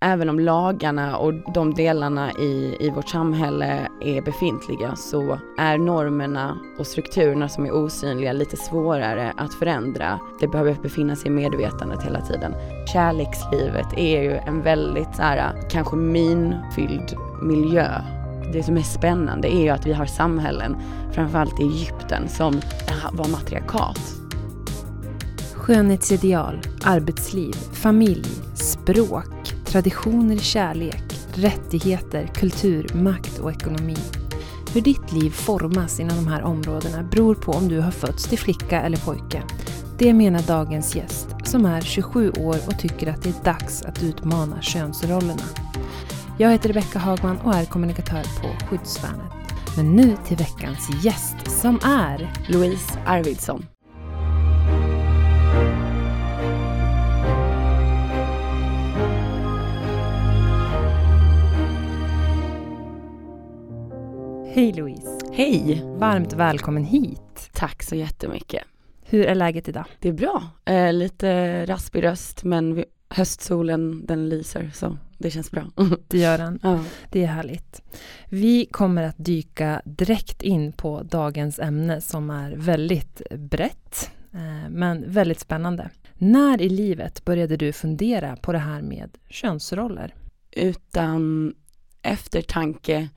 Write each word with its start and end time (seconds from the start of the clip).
även 0.00 0.28
om 0.28 0.40
lagarna 0.40 1.16
och 1.16 1.34
de 1.54 1.74
delarna 1.74 2.32
i, 2.32 2.76
i 2.80 2.90
vårt 2.90 3.08
samhälle 3.08 3.88
är 4.00 4.22
befintliga 4.22 4.96
så 4.96 5.38
är 5.58 5.78
normerna 5.78 6.58
och 6.78 6.86
strukturerna 6.86 7.48
som 7.48 7.66
är 7.66 7.74
osynliga 7.74 8.32
lite 8.32 8.56
svårare 8.56 9.32
att 9.36 9.54
förändra. 9.54 10.20
Det 10.40 10.48
behöver 10.48 10.74
befinna 10.82 11.16
sig 11.16 11.26
i 11.26 11.30
medvetandet 11.30 12.02
hela 12.02 12.20
tiden. 12.20 12.54
Kärlekslivet 12.92 13.86
är 13.96 14.22
ju 14.22 14.32
en 14.32 14.62
väldigt 14.62 15.16
så 15.16 15.22
här, 15.22 15.68
kanske 15.70 15.96
minfylld 15.96 17.16
miljö. 17.42 17.88
Det 18.52 18.62
som 18.62 18.76
är 18.76 18.82
spännande 18.82 19.54
är 19.54 19.62
ju 19.62 19.68
att 19.68 19.86
vi 19.86 19.92
har 19.92 20.06
samhällen, 20.06 20.76
framförallt 21.12 21.60
i 21.60 21.62
Egypten, 21.62 22.28
som 22.28 22.60
var 23.12 23.28
matriarkat. 23.28 24.00
Skönhetsideal, 25.54 26.60
arbetsliv, 26.84 27.52
familj, 27.72 28.26
språk 28.54 29.55
traditioner, 29.76 30.36
kärlek, 30.36 31.02
rättigheter, 31.34 32.26
kultur, 32.26 32.90
makt 32.94 33.38
och 33.38 33.50
ekonomi. 33.50 33.96
Hur 34.74 34.80
ditt 34.80 35.12
liv 35.12 35.30
formas 35.30 36.00
inom 36.00 36.16
de 36.16 36.26
här 36.28 36.42
områdena 36.42 37.02
beror 37.02 37.34
på 37.34 37.52
om 37.52 37.68
du 37.68 37.80
har 37.80 37.90
fötts 37.90 38.24
till 38.24 38.38
flicka 38.38 38.80
eller 38.80 38.96
pojke. 38.96 39.42
Det 39.98 40.14
menar 40.14 40.42
dagens 40.42 40.96
gäst, 40.96 41.28
som 41.44 41.66
är 41.66 41.80
27 41.80 42.30
år 42.30 42.56
och 42.66 42.78
tycker 42.78 43.06
att 43.06 43.22
det 43.22 43.28
är 43.28 43.44
dags 43.44 43.82
att 43.82 44.02
utmana 44.02 44.62
könsrollerna. 44.62 45.44
Jag 46.38 46.52
heter 46.52 46.68
Rebecka 46.68 46.98
Hagman 46.98 47.38
och 47.38 47.54
är 47.54 47.64
kommunikatör 47.64 48.22
på 48.22 48.66
Skyddsvärnet. 48.66 49.32
Men 49.76 49.96
nu 49.96 50.16
till 50.26 50.36
veckans 50.36 51.04
gäst 51.04 51.60
som 51.60 51.78
är 51.84 52.32
Louise 52.48 52.98
Arvidsson. 53.06 53.66
Hej 64.56 64.72
Louise! 64.72 65.18
Hej! 65.32 65.82
Varmt 65.84 66.32
välkommen 66.32 66.84
hit! 66.84 67.50
Tack 67.52 67.82
så 67.82 67.94
jättemycket! 67.94 68.62
Hur 69.02 69.26
är 69.26 69.34
läget 69.34 69.68
idag? 69.68 69.84
Det 70.00 70.08
är 70.08 70.12
bra. 70.12 70.42
Eh, 70.64 70.92
lite 70.92 71.66
raspig 71.66 72.04
röst 72.04 72.44
men 72.44 72.84
höstsolen 73.08 74.06
den 74.06 74.28
lyser 74.28 74.70
så 74.74 74.98
det 75.18 75.30
känns 75.30 75.50
bra. 75.50 75.64
Det 76.08 76.18
gör 76.18 76.38
den. 76.38 76.58
Ja. 76.62 76.84
Det 77.10 77.22
är 77.22 77.26
härligt. 77.26 77.82
Vi 78.28 78.66
kommer 78.66 79.02
att 79.02 79.14
dyka 79.18 79.82
direkt 79.84 80.42
in 80.42 80.72
på 80.72 81.02
dagens 81.02 81.58
ämne 81.58 82.00
som 82.00 82.30
är 82.30 82.56
väldigt 82.56 83.22
brett 83.30 84.10
eh, 84.32 84.70
men 84.70 85.12
väldigt 85.12 85.40
spännande. 85.40 85.90
När 86.14 86.60
i 86.62 86.68
livet 86.68 87.24
började 87.24 87.56
du 87.56 87.72
fundera 87.72 88.36
på 88.36 88.52
det 88.52 88.58
här 88.58 88.82
med 88.82 89.10
könsroller? 89.28 90.14
Utan 90.50 91.54
eftertanke 92.02 93.08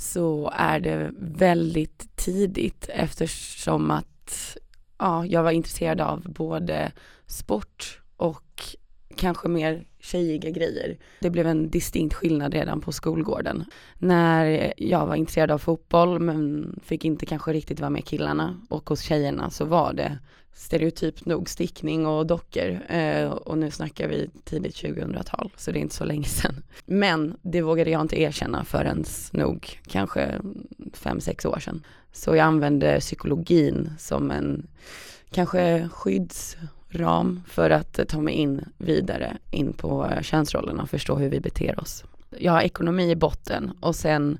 så 0.00 0.50
är 0.54 0.80
det 0.80 1.10
väldigt 1.18 2.16
tidigt 2.16 2.88
eftersom 2.88 3.90
att 3.90 4.56
ja, 4.98 5.26
jag 5.26 5.42
var 5.42 5.50
intresserad 5.50 6.00
av 6.00 6.22
både 6.32 6.92
sport 7.26 8.00
och 8.16 8.62
kanske 9.16 9.48
mer 9.48 9.84
tjejiga 9.98 10.50
grejer. 10.50 10.98
Det 11.20 11.30
blev 11.30 11.46
en 11.46 11.70
distinkt 11.70 12.14
skillnad 12.14 12.54
redan 12.54 12.80
på 12.80 12.92
skolgården. 12.92 13.64
När 13.98 14.72
jag 14.76 15.06
var 15.06 15.14
intresserad 15.14 15.50
av 15.50 15.58
fotboll 15.58 16.18
men 16.18 16.74
fick 16.84 17.04
inte 17.04 17.26
kanske 17.26 17.52
riktigt 17.52 17.80
vara 17.80 17.90
med 17.90 18.04
killarna 18.04 18.60
och 18.68 18.88
hos 18.88 19.00
tjejerna 19.00 19.50
så 19.50 19.64
var 19.64 19.92
det 19.92 20.18
stereotypt 20.52 21.26
nog 21.26 21.48
stickning 21.48 22.06
och 22.06 22.26
dockor 22.26 22.80
eh, 22.88 23.30
och 23.30 23.58
nu 23.58 23.70
snackar 23.70 24.08
vi 24.08 24.30
tidigt 24.44 24.74
2000-tal 24.74 25.50
så 25.56 25.72
det 25.72 25.78
är 25.78 25.80
inte 25.80 25.94
så 25.94 26.04
länge 26.04 26.24
sedan. 26.28 26.62
Men 26.86 27.36
det 27.42 27.62
vågade 27.62 27.90
jag 27.90 28.00
inte 28.00 28.20
erkänna 28.20 28.64
förrän 28.64 29.04
nog 29.32 29.80
kanske 29.86 30.40
fem 30.92 31.20
sex 31.20 31.44
år 31.44 31.58
sedan. 31.58 31.82
Så 32.12 32.36
jag 32.36 32.44
använde 32.44 33.00
psykologin 33.00 33.90
som 33.98 34.30
en 34.30 34.66
kanske 35.30 35.88
skyddsram 35.92 37.42
för 37.48 37.70
att 37.70 38.00
ta 38.08 38.20
mig 38.20 38.34
in 38.34 38.64
vidare 38.78 39.36
in 39.50 39.72
på 39.72 40.10
könsrollerna 40.22 40.82
och 40.82 40.90
förstå 40.90 41.16
hur 41.16 41.30
vi 41.30 41.40
beter 41.40 41.80
oss. 41.80 42.04
Jag 42.38 42.52
har 42.52 42.60
ekonomi 42.60 43.10
i 43.10 43.16
botten 43.16 43.72
och 43.80 43.96
sen 43.96 44.38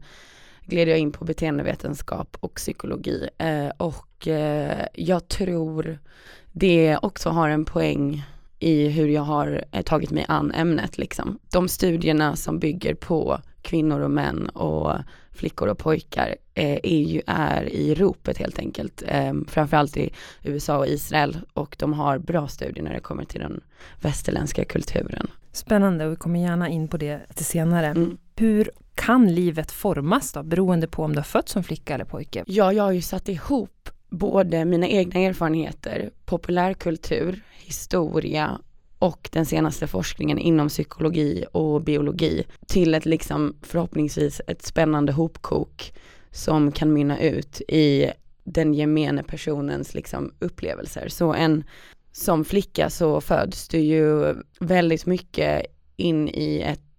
gled 0.66 0.88
jag 0.88 0.98
in 0.98 1.12
på 1.12 1.25
beteendevetenskap 1.25 2.37
och 2.41 2.54
psykologi 2.54 3.28
eh, 3.38 3.69
och 3.76 4.28
eh, 4.28 4.87
jag 4.94 5.28
tror 5.28 5.98
det 6.53 6.98
också 7.03 7.31
har 7.31 7.48
en 7.48 7.65
poäng 7.65 8.25
i 8.59 8.88
hur 8.88 9.09
jag 9.09 9.22
har 9.22 9.65
eh, 9.72 9.82
tagit 9.82 10.10
mig 10.10 10.25
an 10.28 10.53
ämnet 10.53 10.98
liksom. 10.98 11.38
De 11.53 11.69
studierna 11.69 12.37
som 12.37 12.59
bygger 12.59 12.94
på 12.94 13.41
kvinnor 13.62 14.00
och 14.00 14.10
män 14.10 14.48
och 14.48 14.97
flickor 15.32 15.69
och 15.69 15.78
pojkar 15.78 16.37
är 16.54 16.98
ju 16.98 17.22
är 17.27 17.62
i 17.62 17.94
ropet 17.94 18.38
helt 18.38 18.59
enkelt. 18.59 19.03
Framförallt 19.48 19.97
i 19.97 20.10
USA 20.42 20.78
och 20.78 20.87
Israel 20.87 21.38
och 21.53 21.77
de 21.78 21.92
har 21.92 22.19
bra 22.19 22.48
studier 22.48 22.84
när 22.84 22.92
det 22.92 23.00
kommer 23.00 23.25
till 23.25 23.41
den 23.41 23.60
västerländska 24.00 24.65
kulturen. 24.65 25.31
Spännande 25.53 26.06
och 26.06 26.12
vi 26.12 26.16
kommer 26.16 26.41
gärna 26.41 26.69
in 26.69 26.88
på 26.88 26.97
det 26.97 27.21
lite 27.28 27.44
senare. 27.44 27.87
Mm. 27.87 28.19
Hur 28.40 28.70
kan 28.94 29.34
livet 29.34 29.70
formas 29.70 30.32
då, 30.32 30.42
beroende 30.42 30.86
på 30.86 31.02
om 31.04 31.12
du 31.12 31.18
har 31.18 31.24
fötts 31.24 31.52
som 31.52 31.62
flicka 31.62 31.94
eller 31.94 32.04
pojke? 32.04 32.44
Ja, 32.46 32.72
jag 32.72 32.84
har 32.84 32.92
ju 32.92 33.02
satt 33.02 33.28
ihop 33.28 33.90
både 34.08 34.64
mina 34.64 34.88
egna 34.88 35.20
erfarenheter, 35.20 36.10
populärkultur, 36.24 37.42
historia 37.58 38.58
och 38.98 39.28
den 39.32 39.46
senaste 39.46 39.86
forskningen 39.86 40.38
inom 40.38 40.68
psykologi 40.68 41.44
och 41.52 41.82
biologi 41.82 42.46
till 42.66 42.94
ett 42.94 43.06
liksom 43.06 43.56
förhoppningsvis 43.62 44.40
ett 44.46 44.62
spännande 44.62 45.12
hopkok 45.12 45.92
som 46.30 46.72
kan 46.72 46.92
mynna 46.92 47.20
ut 47.20 47.60
i 47.68 48.10
den 48.44 48.74
gemene 48.74 49.22
personens 49.22 49.94
liksom 49.94 50.34
upplevelser. 50.38 51.08
Så 51.08 51.34
en 51.34 51.64
som 52.12 52.44
flicka 52.44 52.90
så 52.90 53.20
föds 53.20 53.68
du 53.68 53.78
ju 53.78 54.34
väldigt 54.60 55.06
mycket 55.06 55.66
in 55.96 56.28
i 56.28 56.60
ett 56.66 56.89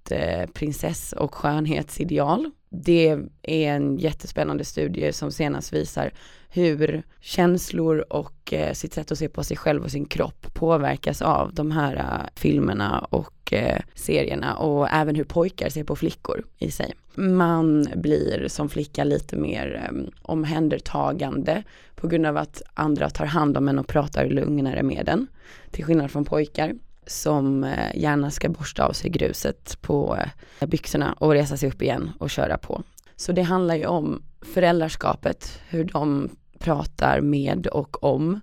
prinsess 0.54 1.14
och 1.14 1.36
skönhetsideal. 1.36 2.52
Det 2.70 3.10
är 3.42 3.74
en 3.74 3.98
jättespännande 3.98 4.66
studie 4.66 5.14
som 5.14 5.32
senast 5.32 5.74
visar 5.74 6.12
hur 6.54 7.04
känslor 7.20 8.06
och 8.10 8.54
eh, 8.54 8.74
sitt 8.74 8.94
sätt 8.94 9.12
att 9.12 9.18
se 9.18 9.30
på 9.30 9.44
sig 9.44 9.58
själv 9.58 9.84
och 9.84 9.92
sin 9.92 10.06
kropp 10.06 10.54
påverkas 10.54 11.22
av 11.22 11.54
de 11.54 11.72
här 11.72 11.96
eh, 11.96 12.30
filmerna 12.36 13.00
och 13.00 13.54
eh, 13.54 13.82
serierna 13.96 14.56
och 14.56 14.90
även 14.90 15.16
hur 15.16 15.24
pojkar 15.24 15.70
ser 15.70 15.84
på 15.84 15.96
flickor 15.96 16.44
i 16.58 16.72
sig. 16.72 16.94
Man 17.16 17.88
blir 17.96 18.48
som 18.48 18.70
flicka 18.70 19.04
lite 19.04 19.36
mer 19.36 19.86
ehm, 19.88 20.12
omhändertagande 20.22 21.64
på 21.96 22.08
grund 22.08 22.26
av 22.26 22.38
att 22.38 22.62
andra 22.74 23.10
tar 23.10 23.26
hand 23.26 23.58
om 23.58 23.68
en 23.68 23.80
och 23.80 23.88
pratar 23.88 24.26
lugnare 24.26 24.84
med 24.84 25.10
en. 25.10 25.28
Till 25.72 25.86
skillnad 25.86 26.12
från 26.12 26.26
pojkar 26.26 26.74
som 27.08 27.64
uh, 27.64 27.96
gärna 27.96 28.32
ska 28.32 28.50
borsta 28.50 28.86
av 28.86 28.92
sig 28.92 29.10
gruset 29.10 29.82
på 29.82 30.18
byxorna 30.68 31.14
och 31.14 31.32
resa 31.32 31.58
sig 31.58 31.70
upp 31.70 31.82
igen 31.82 32.12
och 32.20 32.30
köra 32.30 32.58
på. 32.58 32.84
Så 33.16 33.32
det 33.32 33.42
handlar 33.42 33.76
ju 33.76 33.86
om 33.86 34.24
föräldraskapet, 34.42 35.60
hur 35.70 35.84
de 35.84 36.30
pratar 36.60 37.22
med 37.22 37.68
och 37.68 38.04
om 38.04 38.40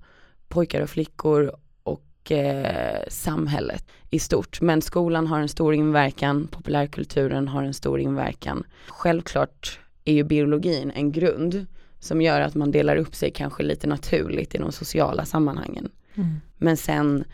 pojkar 0.49 0.81
och 0.81 0.91
flickor 0.91 1.53
och 1.83 2.33
eh, 2.33 3.03
samhället 3.09 3.85
i 4.11 4.19
stort. 4.19 4.61
Men 4.61 4.83
skolan 4.83 5.27
har 5.27 5.41
en 5.41 5.49
stor 5.49 5.75
inverkan, 5.75 6.49
populärkulturen 6.51 7.49
har 7.49 7.63
en 7.63 7.75
stor 7.75 8.01
inverkan. 8.01 8.65
Självklart 8.89 9.81
är 10.05 10.13
ju 10.13 10.25
biologin 10.25 10.91
en 10.91 11.13
grund 11.13 11.67
som 11.99 12.21
gör 12.21 12.41
att 12.41 12.55
man 12.55 12.71
delar 12.71 12.97
upp 12.97 13.15
sig 13.15 13.31
kanske 13.31 13.63
lite 13.63 13.87
naturligt 13.87 14.55
i 14.55 14.59
de 14.59 14.73
sociala 14.73 15.25
sammanhangen. 15.25 15.89
Mm. 16.15 16.41
Men 16.57 16.77
sen 16.77 17.25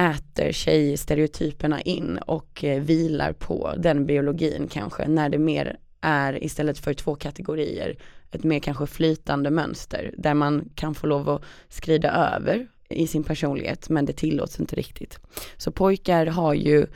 äter 0.00 0.52
tjejstereotyperna 0.52 1.80
in 1.80 2.18
och 2.18 2.64
eh, 2.64 2.82
vilar 2.82 3.32
på 3.32 3.74
den 3.78 4.06
biologin 4.06 4.68
kanske 4.68 5.08
när 5.08 5.28
det 5.28 5.38
mer 5.38 5.76
är 6.00 6.44
istället 6.44 6.78
för 6.78 6.94
två 6.94 7.14
kategorier 7.14 7.96
ett 8.30 8.44
mer 8.44 8.60
kanske 8.60 8.86
flytande 8.86 9.50
mönster 9.50 10.14
där 10.18 10.34
man 10.34 10.68
kan 10.74 10.94
få 10.94 11.06
lov 11.06 11.28
att 11.28 11.42
skrida 11.68 12.10
över 12.36 12.68
i 12.88 13.06
sin 13.06 13.24
personlighet 13.24 13.88
men 13.88 14.06
det 14.06 14.12
tillåts 14.12 14.60
inte 14.60 14.76
riktigt. 14.76 15.18
Så 15.56 15.72
pojkar 15.72 16.26
har 16.26 16.54
ju 16.54 16.86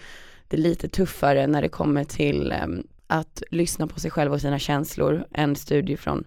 det 0.49 0.57
lite 0.57 0.89
tuffare 0.89 1.47
när 1.47 1.63
det 1.63 1.69
kommer 1.69 2.05
till 2.05 2.53
ehm, 2.53 2.87
att 3.07 3.43
lyssna 3.51 3.87
på 3.87 4.01
sig 4.01 4.11
själv 4.11 4.33
och 4.33 4.41
sina 4.41 4.59
känslor. 4.59 5.25
En 5.31 5.57
studie 5.57 5.97
från 5.97 6.25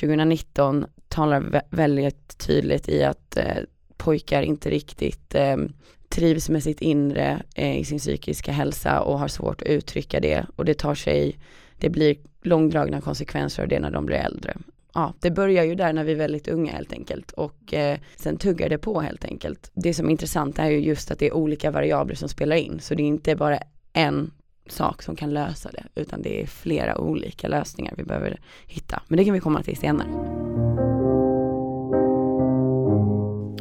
2019 0.00 0.86
talar 1.08 1.62
väldigt 1.70 2.38
tydligt 2.38 2.88
i 2.88 3.04
att 3.04 3.36
eh, 3.36 3.56
pojkar 3.96 4.42
inte 4.42 4.70
riktigt 4.70 5.34
ehm, 5.34 5.72
trivs 6.16 6.48
med 6.48 6.62
sitt 6.62 6.82
inre 6.82 7.42
eh, 7.54 7.78
i 7.78 7.84
sin 7.84 7.98
psykiska 7.98 8.52
hälsa 8.52 9.00
och 9.00 9.18
har 9.18 9.28
svårt 9.28 9.62
att 9.62 9.68
uttrycka 9.68 10.20
det 10.20 10.46
och 10.56 10.64
det 10.64 10.74
tar 10.74 10.94
sig 10.94 11.38
det 11.78 11.90
blir 11.90 12.16
långdragna 12.42 13.00
konsekvenser 13.00 13.62
av 13.62 13.68
det 13.68 13.80
när 13.80 13.90
de 13.90 14.06
blir 14.06 14.16
äldre. 14.16 14.56
Ja, 14.94 15.14
det 15.20 15.30
börjar 15.30 15.64
ju 15.64 15.74
där 15.74 15.92
när 15.92 16.04
vi 16.04 16.12
är 16.12 16.16
väldigt 16.16 16.48
unga 16.48 16.72
helt 16.72 16.92
enkelt 16.92 17.32
och 17.32 17.74
eh, 17.74 17.98
sen 18.16 18.36
tuggar 18.36 18.68
det 18.68 18.78
på 18.78 19.00
helt 19.00 19.24
enkelt. 19.24 19.70
Det 19.74 19.94
som 19.94 20.06
är 20.06 20.10
intressant 20.10 20.58
är 20.58 20.70
ju 20.70 20.78
just 20.78 21.10
att 21.10 21.18
det 21.18 21.26
är 21.26 21.32
olika 21.34 21.70
variabler 21.70 22.14
som 22.14 22.28
spelar 22.28 22.56
in 22.56 22.80
så 22.80 22.94
det 22.94 23.02
är 23.02 23.06
inte 23.06 23.36
bara 23.36 23.58
en 23.92 24.30
sak 24.68 25.02
som 25.02 25.16
kan 25.16 25.34
lösa 25.34 25.70
det, 25.72 26.00
utan 26.00 26.22
det 26.22 26.42
är 26.42 26.46
flera 26.46 26.98
olika 26.98 27.48
lösningar 27.48 27.94
vi 27.96 28.04
behöver 28.04 28.40
hitta. 28.66 29.02
Men 29.08 29.16
det 29.16 29.24
kan 29.24 29.34
vi 29.34 29.40
komma 29.40 29.62
till 29.62 29.76
senare. 29.76 30.08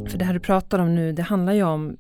För 0.10 0.18
det 0.18 0.26
här 0.26 0.34
du 0.34 0.40
pratar 0.40 0.80
om 0.80 0.96
nu, 0.96 1.12
det 1.12 1.24
handlar 1.24 1.54
ju 1.54 1.64
om 1.64 1.98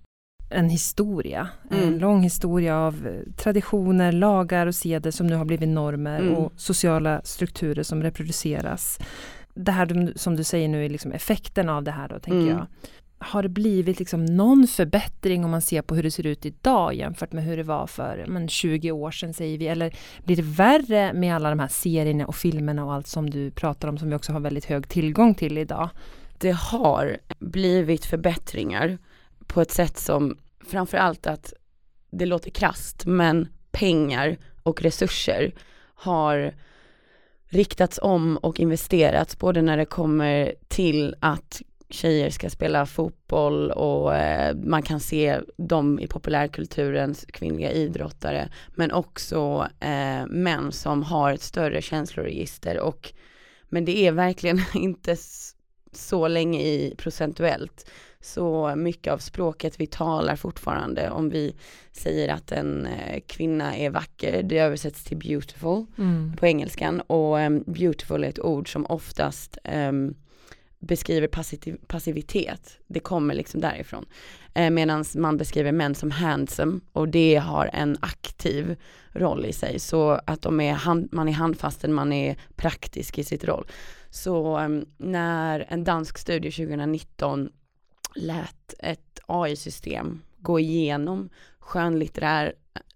en 0.55 0.69
historia. 0.69 1.47
Mm. 1.71 1.87
En 1.87 1.97
lång 1.97 2.21
historia 2.23 2.77
av 2.77 3.07
eh, 3.07 3.33
traditioner, 3.35 4.11
lagar 4.11 4.67
och 4.67 4.75
seder 4.75 5.11
som 5.11 5.27
nu 5.27 5.35
har 5.35 5.45
blivit 5.45 5.69
normer 5.69 6.19
mm. 6.19 6.33
och 6.33 6.53
sociala 6.55 7.21
strukturer 7.23 7.83
som 7.83 8.03
reproduceras. 8.03 8.99
Det 9.53 9.71
här 9.71 10.13
som 10.15 10.35
du 10.35 10.43
säger 10.43 10.67
nu 10.67 10.85
är 10.85 10.89
liksom 10.89 11.11
effekten 11.11 11.69
av 11.69 11.83
det 11.83 11.91
här 11.91 12.07
då, 12.07 12.19
tänker 12.19 12.39
mm. 12.39 12.57
jag. 12.57 12.67
Har 13.17 13.43
det 13.43 13.49
blivit 13.49 13.99
liksom 13.99 14.25
någon 14.25 14.67
förbättring 14.67 15.45
om 15.45 15.51
man 15.51 15.61
ser 15.61 15.81
på 15.81 15.95
hur 15.95 16.03
det 16.03 16.11
ser 16.11 16.25
ut 16.25 16.45
idag 16.45 16.93
jämfört 16.93 17.31
med 17.31 17.43
hur 17.43 17.57
det 17.57 17.63
var 17.63 17.87
för 17.87 18.25
men, 18.27 18.47
20 18.47 18.91
år 18.91 19.11
sedan 19.11 19.33
säger 19.33 19.57
vi? 19.57 19.67
Eller 19.67 19.95
blir 20.23 20.35
det 20.35 20.41
värre 20.41 21.13
med 21.13 21.35
alla 21.35 21.49
de 21.49 21.59
här 21.59 21.67
serierna 21.67 22.25
och 22.25 22.35
filmerna 22.35 22.85
och 22.85 22.93
allt 22.93 23.07
som 23.07 23.29
du 23.29 23.51
pratar 23.51 23.87
om 23.87 23.97
som 23.97 24.09
vi 24.09 24.15
också 24.15 24.33
har 24.33 24.39
väldigt 24.39 24.65
hög 24.65 24.89
tillgång 24.89 25.35
till 25.35 25.57
idag? 25.57 25.89
Det 26.37 26.51
har 26.51 27.17
blivit 27.39 28.05
förbättringar 28.05 28.97
på 29.47 29.61
ett 29.61 29.71
sätt 29.71 29.97
som 29.97 30.37
framförallt 30.65 31.27
att 31.27 31.53
det 32.11 32.25
låter 32.25 32.49
krast 32.49 33.05
men 33.05 33.47
pengar 33.71 34.37
och 34.63 34.81
resurser 34.81 35.53
har 35.95 36.53
riktats 37.49 37.99
om 38.01 38.37
och 38.37 38.59
investerats 38.59 39.39
både 39.39 39.61
när 39.61 39.77
det 39.77 39.85
kommer 39.85 40.55
till 40.67 41.15
att 41.19 41.61
tjejer 41.89 42.29
ska 42.29 42.49
spela 42.49 42.85
fotboll 42.85 43.71
och 43.71 44.15
eh, 44.15 44.55
man 44.55 44.83
kan 44.83 44.99
se 44.99 45.39
dem 45.57 45.99
i 45.99 46.07
populärkulturens 46.07 47.25
kvinnliga 47.33 47.71
idrottare 47.71 48.49
men 48.75 48.91
också 48.91 49.67
eh, 49.79 50.25
män 50.27 50.71
som 50.71 51.03
har 51.03 51.33
ett 51.33 51.41
större 51.41 51.81
känsloregister 51.81 52.79
och 52.79 53.13
men 53.69 53.85
det 53.85 53.97
är 53.97 54.11
verkligen 54.11 54.61
inte 54.73 55.17
så 55.97 56.27
länge 56.27 56.61
i 56.61 56.95
procentuellt 56.97 57.85
så 58.21 58.75
mycket 58.75 59.13
av 59.13 59.17
språket 59.17 59.79
vi 59.79 59.87
talar 59.87 60.35
fortfarande 60.35 61.09
om 61.09 61.29
vi 61.29 61.55
säger 61.91 62.33
att 62.33 62.51
en 62.51 62.85
eh, 62.85 63.21
kvinna 63.27 63.75
är 63.75 63.89
vacker, 63.89 64.43
det 64.43 64.59
översätts 64.59 65.03
till 65.03 65.17
beautiful 65.17 65.85
mm. 65.97 66.33
på 66.37 66.45
engelskan 66.45 67.01
och 67.01 67.37
um, 67.37 67.63
beautiful 67.67 68.23
är 68.23 68.29
ett 68.29 68.39
ord 68.39 68.71
som 68.71 68.85
oftast 68.85 69.57
um, 69.73 70.15
beskriver 70.79 71.27
passiv, 71.27 71.77
passivitet, 71.87 72.77
det 72.87 72.99
kommer 72.99 73.33
liksom 73.33 73.61
därifrån. 73.61 74.05
Eh, 74.53 74.69
Medan 74.69 75.05
man 75.15 75.37
beskriver 75.37 75.71
män 75.71 75.95
som 75.95 76.11
handsome 76.11 76.79
och 76.91 77.09
det 77.09 77.35
har 77.35 77.69
en 77.73 77.97
aktiv 77.99 78.75
roll 79.11 79.45
i 79.45 79.53
sig. 79.53 79.79
Så 79.79 80.19
att 80.25 80.41
de 80.41 80.61
är 80.61 80.73
hand, 80.73 81.09
man 81.11 81.29
är 81.29 81.33
handfasten, 81.33 81.93
man 81.93 82.13
är 82.13 82.37
praktisk 82.55 83.17
i 83.17 83.23
sitt 83.23 83.43
roll. 83.43 83.67
Så 84.15 84.59
um, 84.59 84.85
när 84.97 85.65
en 85.69 85.83
dansk 85.83 86.17
studie 86.17 86.51
2019 86.51 87.49
lät 88.15 88.73
ett 88.79 89.19
AI-system 89.25 90.21
gå 90.37 90.59
igenom 90.59 91.29
skönlitterär, 91.59 92.53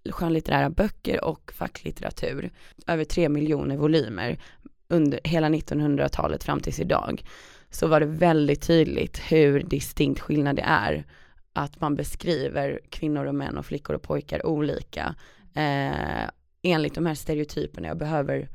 skönlitterära 0.09 0.69
böcker 0.69 1.23
och 1.23 1.51
facklitteratur, 1.51 2.51
över 2.87 3.03
tre 3.03 3.29
miljoner 3.29 3.77
volymer 3.77 4.39
under 4.87 5.19
hela 5.23 5.49
1900-talet 5.49 6.43
fram 6.43 6.59
tills 6.59 6.79
idag, 6.79 7.23
så 7.69 7.87
var 7.87 7.99
det 7.99 8.05
väldigt 8.05 8.61
tydligt 8.61 9.19
hur 9.19 9.63
distinkt 9.63 10.21
skillnad 10.21 10.55
det 10.55 10.65
är 10.67 11.05
att 11.53 11.81
man 11.81 11.95
beskriver 11.95 12.79
kvinnor 12.89 13.25
och 13.25 13.35
män 13.35 13.57
och 13.57 13.65
flickor 13.65 13.95
och 13.95 14.01
pojkar 14.01 14.45
olika 14.45 15.15
eh, 15.53 16.29
enligt 16.61 16.95
de 16.95 17.05
här 17.05 17.15
stereotyperna. 17.15 17.87
Jag 17.87 17.97
behöver 17.97 18.49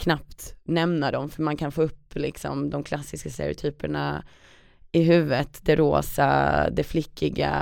knappt 0.00 0.54
nämna 0.64 1.10
dem 1.10 1.30
för 1.30 1.42
man 1.42 1.56
kan 1.56 1.72
få 1.72 1.82
upp 1.82 2.14
liksom 2.14 2.70
de 2.70 2.82
klassiska 2.82 3.30
stereotyperna 3.30 4.24
i 4.92 5.02
huvudet, 5.02 5.60
det 5.62 5.76
rosa, 5.76 6.70
det 6.70 6.84
flickiga, 6.84 7.52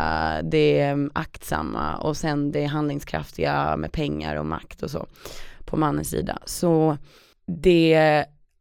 det 0.45 0.97
aktsamma 1.13 1.97
och 1.97 2.17
sen 2.17 2.53
det 2.53 2.65
handlingskraftiga 2.65 3.77
med 3.77 3.93
pengar 3.93 4.37
och 4.37 4.47
makt 4.47 4.83
och 4.83 4.91
så 4.91 5.07
på 5.65 5.77
mannens 5.77 6.11
sida. 6.11 6.39
Så 6.45 6.97
det 7.47 7.95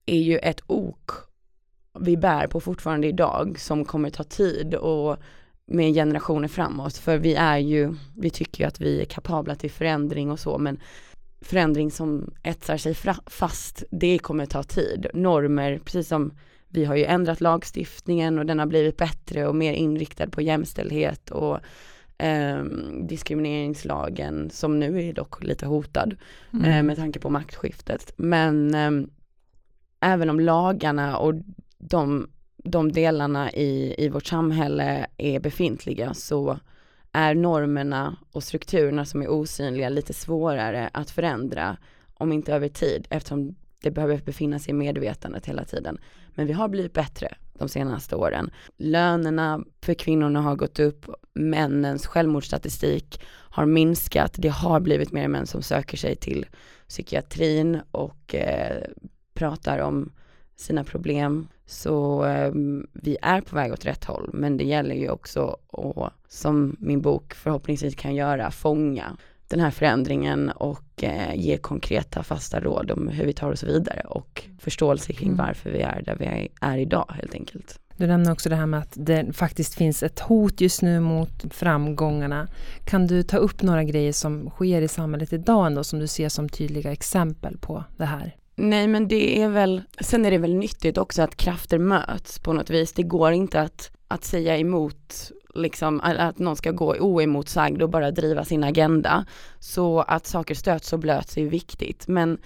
är 0.06 0.20
ju 0.20 0.38
ett 0.38 0.62
ok 0.68 1.12
vi 2.00 2.18
bär 2.18 2.48
på 2.48 2.60
fortfarande 2.60 3.08
idag 3.08 3.60
som 3.60 3.86
kommer 3.86 4.10
ta 4.10 4.24
tid 4.24 4.76
och 4.76 5.18
med 5.66 5.94
generationer 5.94 6.48
framåt 6.48 6.98
för 6.98 7.18
vi 7.18 7.36
är 7.36 7.58
ju, 7.58 7.96
vi 8.18 8.30
tycker 8.30 8.64
ju 8.64 8.68
att 8.68 8.82
vi 8.82 9.02
är 9.02 9.06
kapabla 9.06 9.56
till 9.56 9.72
förändring 9.72 10.32
och 10.32 10.40
så 10.40 10.58
men 10.58 10.80
förändring 11.42 11.92
som 11.92 12.34
etsar 12.44 12.78
sig 12.78 12.96
fast, 13.26 13.84
det 13.92 14.20
kommer 14.20 14.46
ta 14.46 14.64
tid. 14.64 15.08
Normer, 15.14 15.80
precis 15.86 16.08
som 16.08 16.34
vi 16.70 16.86
har 16.86 16.96
ju 16.96 17.06
ändrat 17.06 17.42
lagstiftningen 17.42 18.40
och 18.40 18.46
den 18.46 18.60
har 18.60 18.66
blivit 18.66 18.98
bättre 18.98 19.48
och 19.48 19.56
mer 19.56 19.74
inriktad 19.74 20.30
på 20.30 20.42
jämställdhet 20.42 21.32
och 21.32 21.60
eh, 22.18 22.64
diskrimineringslagen 23.08 24.50
som 24.50 24.80
nu 24.80 25.04
är 25.04 25.14
dock 25.14 25.44
lite 25.44 25.66
hotad 25.66 26.16
mm. 26.54 26.66
eh, 26.66 26.84
med 26.84 26.96
tanke 26.96 27.20
på 27.20 27.30
maktskiftet. 27.30 28.14
Men 28.18 28.76
eh, 28.76 28.92
även 30.00 30.30
om 30.30 30.40
lagarna 30.40 31.18
och 31.18 31.34
de, 31.78 32.30
de 32.64 32.92
delarna 32.92 33.52
i, 33.52 33.96
i 33.98 34.10
vårt 34.10 34.26
samhälle 34.26 35.08
är 35.18 35.40
befintliga 35.40 36.14
så 36.14 36.60
är 37.18 37.36
normerna 37.36 38.18
och 38.32 38.44
strukturerna 38.44 39.06
som 39.06 39.22
är 39.22 39.28
osynliga 39.28 39.90
lite 39.90 40.14
svårare 40.14 40.90
att 40.94 41.12
förändra 41.12 41.78
om 42.14 42.32
inte 42.32 42.54
över 42.54 42.70
tid 42.70 43.08
eftersom 43.10 43.56
det 43.82 43.92
behöver 43.92 44.18
befinna 44.18 44.60
sig 44.60 44.70
i 44.70 44.74
medvetandet 44.74 45.46
hela 45.46 45.64
tiden. 45.64 45.98
Men 46.36 46.48
vi 46.48 46.54
har 46.54 46.68
blivit 46.68 46.94
bättre 46.94 47.34
de 47.54 47.70
senaste 47.70 48.16
åren. 48.16 48.52
Lönerna 48.78 49.64
för 49.82 49.94
kvinnorna 49.94 50.42
har 50.42 50.56
gått 50.56 50.80
upp, 50.80 51.06
männens 51.34 52.08
självmordsstatistik 52.08 53.22
har 53.28 53.66
minskat, 53.66 54.36
det 54.38 54.50
har 54.50 54.80
blivit 54.80 55.12
mer 55.12 55.28
män 55.28 55.48
som 55.48 55.62
söker 55.62 55.98
sig 55.98 56.16
till 56.16 56.46
psykiatrin 56.88 57.82
och 57.92 58.36
eh, 58.36 58.84
pratar 59.34 59.80
om 59.80 60.12
sina 60.58 60.84
problem. 60.84 61.48
Så 61.66 62.26
eh, 62.26 62.52
vi 62.94 63.18
är 63.22 63.42
på 63.42 63.56
väg 63.56 63.74
åt 63.74 63.86
rätt 63.86 64.06
håll, 64.06 64.30
men 64.34 64.58
det 64.58 64.64
gäller 64.64 64.96
ju 64.96 65.10
också 65.10 65.58
att, 65.72 66.14
som 66.28 66.76
min 66.80 67.02
bok 67.02 67.34
förhoppningsvis 67.34 67.96
kan 67.96 68.16
göra, 68.16 68.52
fånga 68.52 69.18
den 69.48 69.60
här 69.60 69.72
förändringen 69.72 70.50
och 70.50 71.04
eh, 71.04 71.36
ge 71.36 71.58
konkreta 71.58 72.24
fasta 72.24 72.60
råd 72.60 72.92
om 72.92 73.08
hur 73.08 73.26
vi 73.26 73.34
tar 73.34 73.52
oss 73.52 73.64
vidare 73.64 74.02
och 74.02 74.44
förståelse 74.60 75.14
kring 75.14 75.28
mm. 75.28 75.38
varför 75.38 75.70
vi 75.70 75.82
är 75.82 76.02
där 76.02 76.16
vi 76.16 76.50
är 76.62 76.78
idag 76.78 77.12
helt 77.16 77.34
enkelt. 77.34 77.80
Du 77.98 78.08
nämner 78.08 78.32
också 78.32 78.50
det 78.50 78.56
här 78.56 78.66
med 78.66 78.80
att 78.80 78.94
det 78.96 79.34
faktiskt 79.34 79.76
finns 79.76 80.04
ett 80.04 80.20
hot 80.20 80.62
just 80.62 80.82
nu 80.82 81.00
mot 81.00 81.54
framgångarna. 81.54 82.48
Kan 82.86 83.08
du 83.08 83.24
ta 83.24 83.38
upp 83.38 83.62
några 83.62 83.84
grejer 83.84 84.12
som 84.12 84.50
sker 84.50 84.82
i 84.82 84.88
samhället 84.88 85.34
idag 85.34 85.68
ändå 85.68 85.84
som 85.84 86.00
du 86.00 86.08
ser 86.08 86.30
som 86.30 86.50
tydliga 86.50 86.92
exempel 86.92 87.58
på 87.58 87.84
det 87.98 88.06
här? 88.06 88.36
Nej 88.60 88.88
men 88.88 89.08
det 89.08 89.42
är 89.42 89.50
väl, 89.50 89.82
sen 90.02 90.26
är 90.26 90.32
det 90.32 90.38
väl 90.38 90.56
nyttigt 90.56 90.98
också 90.98 91.22
att 91.22 91.38
krafter 91.38 91.78
möts 91.78 92.40
på 92.40 92.54
något 92.54 92.70
vis. 92.70 92.94
Det 92.94 93.04
går 93.04 93.32
inte 93.32 93.62
att, 93.62 93.92
att 94.08 94.24
säga 94.24 94.58
emot 94.58 95.32
liksom 95.56 96.02
att 96.04 96.40
någon 96.40 96.56
ska 96.56 96.72
gå 96.72 96.96
oemotsagd 97.00 97.82
och 97.82 97.90
bara 97.90 98.12
driva 98.12 98.46
sin 98.46 98.64
agenda. 98.64 99.26
Så 99.60 100.00
att 100.00 100.26
saker 100.26 100.56
stöts 100.56 100.94
och 100.94 101.00
blöts 101.00 101.38
är 101.38 101.46
viktigt. 101.46 102.08
Men 102.08 102.38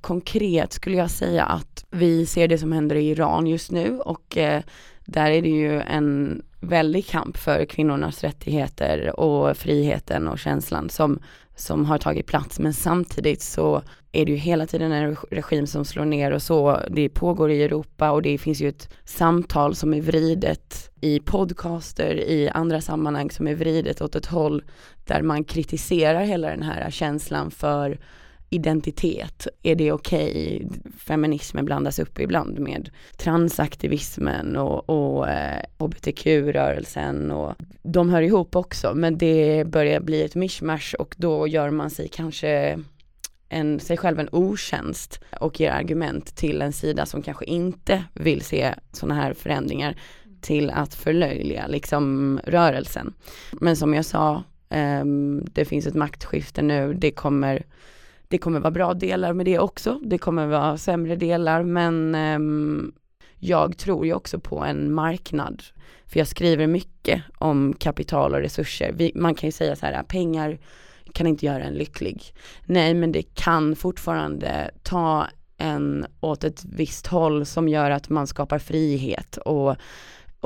konkret 0.00 0.72
skulle 0.72 0.96
jag 0.96 1.10
säga 1.10 1.44
att 1.44 1.84
vi 1.90 2.26
ser 2.26 2.48
det 2.48 2.58
som 2.58 2.72
händer 2.72 2.96
i 2.96 3.10
Iran 3.10 3.46
just 3.46 3.70
nu 3.70 3.98
och 3.98 4.36
eh, 4.36 4.62
där 5.04 5.30
är 5.30 5.42
det 5.42 5.48
ju 5.48 5.80
en 5.80 6.42
väldig 6.60 7.06
kamp 7.06 7.36
för 7.36 7.64
kvinnornas 7.64 8.24
rättigheter 8.24 9.20
och 9.20 9.56
friheten 9.56 10.28
och 10.28 10.38
känslan 10.38 10.88
som, 10.88 11.20
som 11.56 11.84
har 11.84 11.98
tagit 11.98 12.26
plats. 12.26 12.58
Men 12.58 12.72
samtidigt 12.72 13.42
så 13.42 13.82
är 14.12 14.24
det 14.24 14.32
ju 14.32 14.38
hela 14.38 14.66
tiden 14.66 14.92
en 14.92 15.16
regim 15.30 15.66
som 15.66 15.84
slår 15.84 16.04
ner 16.04 16.30
och 16.30 16.42
så. 16.42 16.80
Det 16.90 17.08
pågår 17.08 17.50
i 17.50 17.62
Europa 17.62 18.10
och 18.10 18.22
det 18.22 18.38
finns 18.38 18.60
ju 18.60 18.68
ett 18.68 18.88
samtal 19.04 19.74
som 19.74 19.94
är 19.94 20.00
vridet 20.00 20.90
i 21.00 21.20
podcaster, 21.20 22.14
i 22.14 22.48
andra 22.48 22.80
sammanhang 22.80 23.30
som 23.30 23.48
är 23.48 23.54
vridet 23.54 24.00
åt 24.00 24.16
ett 24.16 24.26
håll 24.26 24.62
där 25.04 25.22
man 25.22 25.44
kritiserar 25.44 26.20
hela 26.20 26.48
den 26.48 26.62
här 26.62 26.90
känslan 26.90 27.50
för 27.50 27.98
identitet. 28.56 29.46
Är 29.62 29.74
det 29.74 29.92
okej? 29.92 30.62
Okay? 30.64 30.80
Feminismen 30.98 31.64
blandas 31.64 31.98
upp 31.98 32.20
ibland 32.20 32.58
med 32.58 32.90
transaktivismen 33.16 34.56
och, 34.56 34.90
och 34.90 35.28
eh, 35.28 35.62
hbtq-rörelsen 35.78 37.30
och 37.30 37.54
de 37.82 38.10
hör 38.10 38.22
ihop 38.22 38.56
också 38.56 38.94
men 38.94 39.18
det 39.18 39.64
börjar 39.66 40.00
bli 40.00 40.22
ett 40.22 40.34
mishmash 40.34 40.94
och 40.98 41.14
då 41.18 41.46
gör 41.46 41.70
man 41.70 41.90
sig 41.90 42.08
kanske 42.08 42.78
en, 43.48 43.80
sig 43.80 43.96
själv 43.96 44.20
en 44.20 44.28
otjänst 44.32 45.20
och 45.40 45.60
ger 45.60 45.70
argument 45.70 46.36
till 46.36 46.62
en 46.62 46.72
sida 46.72 47.06
som 47.06 47.22
kanske 47.22 47.44
inte 47.44 48.04
vill 48.14 48.42
se 48.42 48.74
sådana 48.92 49.14
här 49.14 49.34
förändringar 49.34 49.96
till 50.40 50.70
att 50.70 50.94
förlöjliga 50.94 51.66
liksom 51.66 52.40
rörelsen. 52.44 53.14
Men 53.52 53.76
som 53.76 53.94
jag 53.94 54.04
sa 54.04 54.42
Um, 54.68 55.44
det 55.52 55.64
finns 55.64 55.86
ett 55.86 55.94
maktskifte 55.94 56.62
nu, 56.62 56.94
det 56.94 57.10
kommer, 57.10 57.66
det 58.28 58.38
kommer 58.38 58.60
vara 58.60 58.70
bra 58.70 58.94
delar 58.94 59.32
med 59.32 59.46
det 59.46 59.58
också, 59.58 60.00
det 60.02 60.18
kommer 60.18 60.46
vara 60.46 60.78
sämre 60.78 61.16
delar 61.16 61.62
men 61.62 62.14
um, 62.14 62.92
jag 63.38 63.78
tror 63.78 64.06
ju 64.06 64.14
också 64.14 64.38
på 64.38 64.64
en 64.64 64.94
marknad. 64.94 65.62
För 66.06 66.18
jag 66.18 66.28
skriver 66.28 66.66
mycket 66.66 67.22
om 67.38 67.74
kapital 67.78 68.34
och 68.34 68.40
resurser. 68.40 68.92
Vi, 68.92 69.12
man 69.14 69.34
kan 69.34 69.48
ju 69.48 69.52
säga 69.52 69.76
så 69.76 69.86
här, 69.86 70.02
pengar 70.02 70.58
kan 71.12 71.26
inte 71.26 71.46
göra 71.46 71.64
en 71.64 71.74
lycklig. 71.74 72.22
Nej 72.64 72.94
men 72.94 73.12
det 73.12 73.22
kan 73.22 73.76
fortfarande 73.76 74.70
ta 74.82 75.26
en 75.58 76.06
åt 76.20 76.44
ett 76.44 76.64
visst 76.64 77.06
håll 77.06 77.46
som 77.46 77.68
gör 77.68 77.90
att 77.90 78.08
man 78.08 78.26
skapar 78.26 78.58
frihet 78.58 79.36
och, 79.36 79.76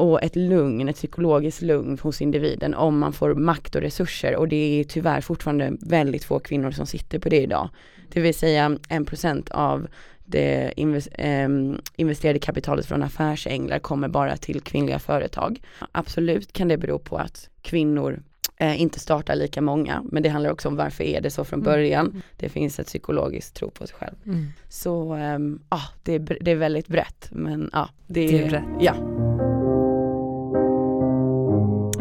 och 0.01 0.23
ett 0.23 0.37
lugn, 0.37 0.89
ett 0.89 0.97
psykologiskt 0.97 1.63
lugn 1.63 1.99
hos 2.03 2.23
individen 2.23 2.75
om 2.75 2.99
man 2.99 3.13
får 3.13 3.35
makt 3.35 3.75
och 3.75 3.83
resurser 3.83 4.37
och 4.37 4.49
det 4.49 4.81
är 4.81 4.85
tyvärr 4.85 5.21
fortfarande 5.21 5.73
väldigt 5.81 6.25
få 6.25 6.39
kvinnor 6.39 6.71
som 6.71 6.87
sitter 6.87 7.19
på 7.19 7.29
det 7.29 7.41
idag. 7.41 7.69
Det 8.13 8.21
vill 8.21 8.35
säga 8.35 8.79
en 8.89 9.05
procent 9.05 9.51
av 9.51 9.87
det 10.25 10.73
investerade 11.97 12.39
kapitalet 12.39 12.87
från 12.87 13.03
affärsänglar 13.03 13.79
kommer 13.79 14.09
bara 14.09 14.37
till 14.37 14.61
kvinnliga 14.61 14.99
företag. 14.99 15.63
Absolut 15.93 16.53
kan 16.53 16.69
det 16.69 16.79
bero 16.79 16.99
på 16.99 17.17
att 17.17 17.49
kvinnor 17.63 18.23
eh, 18.57 18.81
inte 18.81 19.01
startar 19.01 19.37
lika 19.37 19.61
många. 19.61 20.03
Men 20.05 20.23
det 20.23 20.29
handlar 20.29 20.51
också 20.51 20.69
om 20.69 20.77
varför 20.77 21.05
är 21.05 21.21
det 21.21 21.31
så 21.31 21.45
från 21.45 21.61
mm. 21.61 21.73
början. 21.73 22.07
Mm. 22.07 22.23
Det 22.37 22.49
finns 22.49 22.79
ett 22.79 22.87
psykologiskt 22.87 23.57
tro 23.57 23.71
på 23.71 23.87
sig 23.87 23.97
själv. 23.97 24.17
Mm. 24.27 24.47
Så 24.69 25.15
um, 25.15 25.61
ah, 25.69 25.89
det, 26.03 26.15
är, 26.15 26.39
det 26.41 26.51
är 26.51 26.57
väldigt 26.57 26.89
brett. 26.89 27.29
Men 27.31 27.71
ja, 27.73 27.89
det, 28.07 28.27
det, 28.27 28.43
är 28.43 28.49
brett. 28.49 28.65
Ja. 28.81 28.95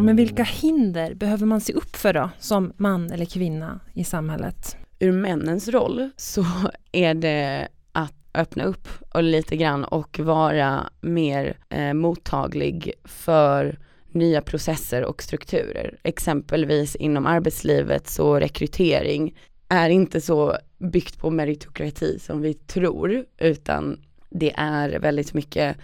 Men 0.09 0.15
vilka 0.15 0.43
hinder 0.43 1.13
behöver 1.13 1.45
man 1.45 1.61
se 1.61 1.73
upp 1.73 1.95
för 1.95 2.13
då, 2.13 2.29
som 2.39 2.73
man 2.77 3.11
eller 3.11 3.25
kvinna 3.25 3.79
i 3.93 4.03
samhället? 4.03 4.77
Ur 4.99 5.11
männens 5.11 5.67
roll 5.67 6.09
så 6.17 6.45
är 6.91 7.13
det 7.13 7.67
att 7.91 8.13
öppna 8.33 8.63
upp 8.63 8.87
och 9.09 9.23
lite 9.23 9.55
grann 9.55 9.83
och 9.83 10.19
vara 10.19 10.89
mer 11.01 11.57
eh, 11.69 11.93
mottaglig 11.93 12.93
för 13.03 13.79
nya 14.11 14.41
processer 14.41 15.03
och 15.03 15.23
strukturer. 15.23 15.97
Exempelvis 16.03 16.95
inom 16.95 17.25
arbetslivet 17.25 18.07
så 18.07 18.39
rekrytering 18.39 19.37
är 19.67 19.89
inte 19.89 20.21
så 20.21 20.57
byggt 20.77 21.19
på 21.19 21.29
meritokrati 21.29 22.19
som 22.19 22.41
vi 22.41 22.53
tror 22.53 23.25
utan 23.37 23.99
det 24.29 24.53
är 24.57 24.99
väldigt 24.99 25.33
mycket, 25.33 25.77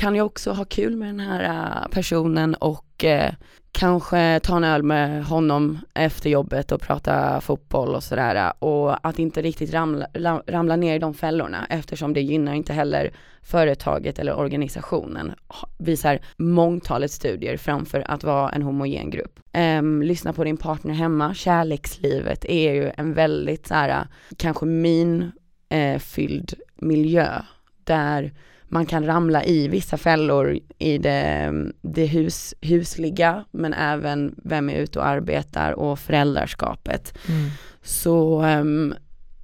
kan 0.00 0.16
jag 0.16 0.26
också 0.26 0.52
ha 0.52 0.64
kul 0.64 0.96
med 0.96 1.08
den 1.08 1.20
här 1.20 1.42
äh, 1.42 1.88
personen 1.90 2.54
och 2.54 3.04
eh, 3.04 3.32
kanske 3.72 4.40
ta 4.42 4.56
en 4.56 4.64
öl 4.64 4.82
med 4.82 5.24
honom 5.24 5.78
efter 5.94 6.30
jobbet 6.30 6.72
och 6.72 6.80
prata 6.80 7.40
fotboll 7.40 7.94
och 7.94 8.02
sådär 8.02 8.34
äh, 8.34 8.52
och 8.58 9.08
att 9.08 9.18
inte 9.18 9.42
riktigt 9.42 9.74
ramla, 9.74 10.06
ramla 10.46 10.76
ner 10.76 10.96
i 10.96 10.98
de 10.98 11.14
fällorna 11.14 11.66
eftersom 11.70 12.14
det 12.14 12.20
gynnar 12.20 12.54
inte 12.54 12.72
heller 12.72 13.10
företaget 13.42 14.18
eller 14.18 14.38
organisationen 14.38 15.32
visar 15.78 16.18
mångtalet 16.36 17.10
studier 17.10 17.56
framför 17.56 18.04
att 18.10 18.24
vara 18.24 18.50
en 18.50 18.62
homogen 18.62 19.10
grupp. 19.10 19.40
Um, 19.78 20.02
lyssna 20.02 20.32
på 20.32 20.44
din 20.44 20.56
partner 20.56 20.94
hemma, 20.94 21.34
kärlekslivet 21.34 22.44
är 22.44 22.72
ju 22.72 22.90
en 22.96 23.14
väldigt 23.14 23.66
så 23.66 23.74
här, 23.74 24.06
kanske 24.36 24.66
min 24.66 25.32
eh, 25.68 25.98
fylld 25.98 26.54
miljö 26.76 27.42
där 27.84 28.32
man 28.70 28.86
kan 28.86 29.06
ramla 29.06 29.44
i 29.44 29.68
vissa 29.68 29.96
fällor 29.96 30.58
i 30.78 30.98
det, 30.98 31.52
det 31.82 32.06
hus, 32.06 32.54
husliga 32.60 33.44
men 33.50 33.74
även 33.74 34.34
vem 34.44 34.70
är 34.70 34.74
ute 34.74 34.98
och 34.98 35.06
arbetar 35.06 35.72
och 35.72 35.98
föräldraskapet. 35.98 37.18
Mm. 37.28 37.50
Så 37.82 38.44
um, 38.44 38.94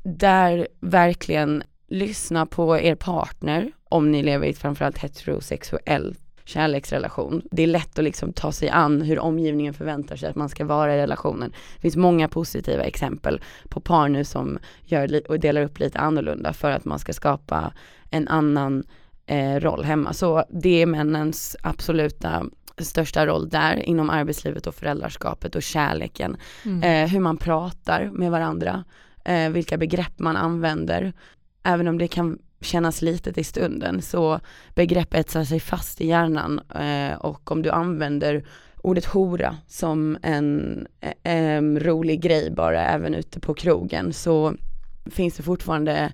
där 0.02 0.68
verkligen 0.80 1.62
lyssna 1.88 2.46
på 2.46 2.78
er 2.78 2.94
partner 2.94 3.72
om 3.88 4.12
ni 4.12 4.22
lever 4.22 4.46
i 4.46 4.50
ett 4.50 4.58
framförallt 4.58 4.98
heterosexuellt 4.98 6.20
kärleksrelation. 6.44 7.42
Det 7.50 7.62
är 7.62 7.66
lätt 7.66 7.98
att 7.98 8.04
liksom 8.04 8.32
ta 8.32 8.52
sig 8.52 8.68
an 8.68 9.02
hur 9.02 9.18
omgivningen 9.18 9.74
förväntar 9.74 10.16
sig 10.16 10.28
att 10.28 10.36
man 10.36 10.48
ska 10.48 10.64
vara 10.64 10.94
i 10.94 10.98
relationen. 10.98 11.50
Det 11.74 11.80
finns 11.80 11.96
många 11.96 12.28
positiva 12.28 12.82
exempel 12.82 13.40
på 13.68 13.80
par 13.80 14.08
nu 14.08 14.24
som 14.24 14.58
gör 14.84 15.30
och 15.30 15.40
delar 15.40 15.62
upp 15.62 15.78
lite 15.78 15.98
annorlunda 15.98 16.52
för 16.52 16.70
att 16.70 16.84
man 16.84 16.98
ska 16.98 17.12
skapa 17.12 17.72
en 18.10 18.28
annan 18.28 18.84
eh, 19.26 19.60
roll 19.60 19.84
hemma. 19.84 20.12
Så 20.12 20.44
det 20.50 20.82
är 20.82 20.86
männens 20.86 21.56
absoluta 21.62 22.46
största 22.78 23.26
roll 23.26 23.48
där 23.48 23.76
inom 23.76 24.10
arbetslivet 24.10 24.66
och 24.66 24.74
föräldraskapet 24.74 25.54
och 25.54 25.62
kärleken. 25.62 26.36
Mm. 26.64 26.82
Eh, 26.82 27.10
hur 27.12 27.20
man 27.20 27.36
pratar 27.36 28.10
med 28.12 28.30
varandra, 28.30 28.84
eh, 29.24 29.50
vilka 29.50 29.76
begrepp 29.78 30.18
man 30.18 30.36
använder. 30.36 31.12
Även 31.62 31.88
om 31.88 31.98
det 31.98 32.08
kan 32.08 32.38
kännas 32.60 33.02
litet 33.02 33.38
i 33.38 33.44
stunden 33.44 34.02
så 34.02 34.40
begrepp 34.74 35.14
etsar 35.14 35.44
sig 35.44 35.60
fast 35.60 36.00
i 36.00 36.06
hjärnan 36.06 36.60
eh, 36.74 37.16
och 37.18 37.50
om 37.50 37.62
du 37.62 37.70
använder 37.70 38.44
ordet 38.76 39.04
hora 39.04 39.56
som 39.66 40.18
en 40.22 40.86
eh, 41.22 41.62
rolig 41.62 42.20
grej 42.20 42.50
bara 42.50 42.84
även 42.84 43.14
ute 43.14 43.40
på 43.40 43.54
krogen 43.54 44.12
så 44.12 44.54
finns 45.10 45.36
det 45.36 45.42
fortfarande 45.42 46.12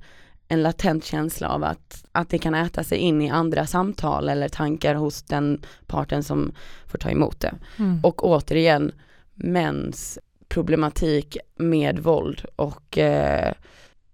en 0.53 0.63
latent 0.63 1.05
känsla 1.05 1.49
av 1.49 1.65
att, 1.65 2.05
att 2.13 2.29
det 2.29 2.39
kan 2.39 2.55
äta 2.55 2.85
sig 2.85 2.99
in 2.99 3.23
i 3.23 3.31
andra 3.31 3.67
samtal 3.67 4.29
eller 4.29 4.49
tankar 4.49 4.95
hos 4.95 5.23
den 5.23 5.63
parten 5.87 6.23
som 6.23 6.53
får 6.87 6.99
ta 6.99 7.11
emot 7.11 7.41
det. 7.41 7.55
Mm. 7.79 8.01
Och 8.03 8.25
återigen, 8.25 8.93
mäns 9.35 10.19
problematik 10.49 11.37
med 11.57 11.99
våld 11.99 12.45
och 12.57 12.99
eh, 12.99 13.53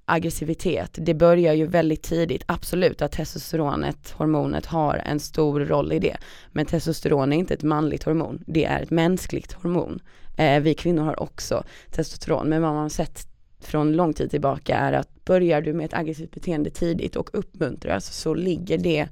aggressivitet, 0.04 0.98
det 1.00 1.14
börjar 1.14 1.54
ju 1.54 1.66
väldigt 1.66 2.02
tidigt, 2.02 2.42
absolut 2.46 3.02
att 3.02 3.12
testosteronet, 3.12 4.10
hormonet 4.10 4.66
har 4.66 5.02
en 5.04 5.20
stor 5.20 5.60
roll 5.60 5.92
i 5.92 5.98
det. 5.98 6.16
Men 6.52 6.66
testosteron 6.66 7.32
är 7.32 7.36
inte 7.36 7.54
ett 7.54 7.62
manligt 7.62 8.04
hormon, 8.04 8.42
det 8.46 8.64
är 8.64 8.82
ett 8.82 8.90
mänskligt 8.90 9.52
hormon. 9.52 10.00
Eh, 10.36 10.60
vi 10.60 10.74
kvinnor 10.74 11.04
har 11.04 11.22
också 11.22 11.64
testosteron, 11.90 12.48
men 12.48 12.62
vad 12.62 12.72
man 12.72 12.82
har 12.82 12.88
sett 12.88 13.28
från 13.60 13.92
lång 13.92 14.12
tid 14.12 14.30
tillbaka 14.30 14.76
är 14.76 14.92
att 14.92 15.24
börjar 15.24 15.60
du 15.60 15.72
med 15.72 15.84
ett 15.84 15.94
aggressivt 15.94 16.30
beteende 16.30 16.70
tidigt 16.70 17.16
och 17.16 17.30
uppmuntras 17.32 18.06
så 18.06 18.34
ligger 18.34 18.78
det 18.78 19.08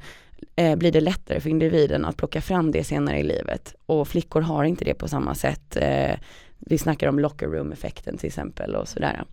eh, 0.56 0.76
blir 0.76 0.92
det 0.92 1.00
lättare 1.00 1.40
för 1.40 1.50
individen 1.50 2.04
att 2.04 2.16
plocka 2.16 2.40
fram 2.40 2.70
det 2.70 2.84
senare 2.84 3.18
i 3.18 3.22
livet. 3.22 3.74
Och 3.86 4.08
flickor 4.08 4.40
har 4.40 4.64
inte 4.64 4.84
det 4.84 4.94
på 4.94 5.08
samma 5.08 5.34
sätt. 5.34 5.76
Eh, 5.76 6.14
vi 6.58 6.78
snackar 6.78 7.08
om 7.08 7.18
locker 7.18 7.46
room 7.46 7.72
effekten 7.72 8.18
till 8.18 8.26
exempel 8.26 8.74
och 8.74 8.88
sådär. 8.88 9.24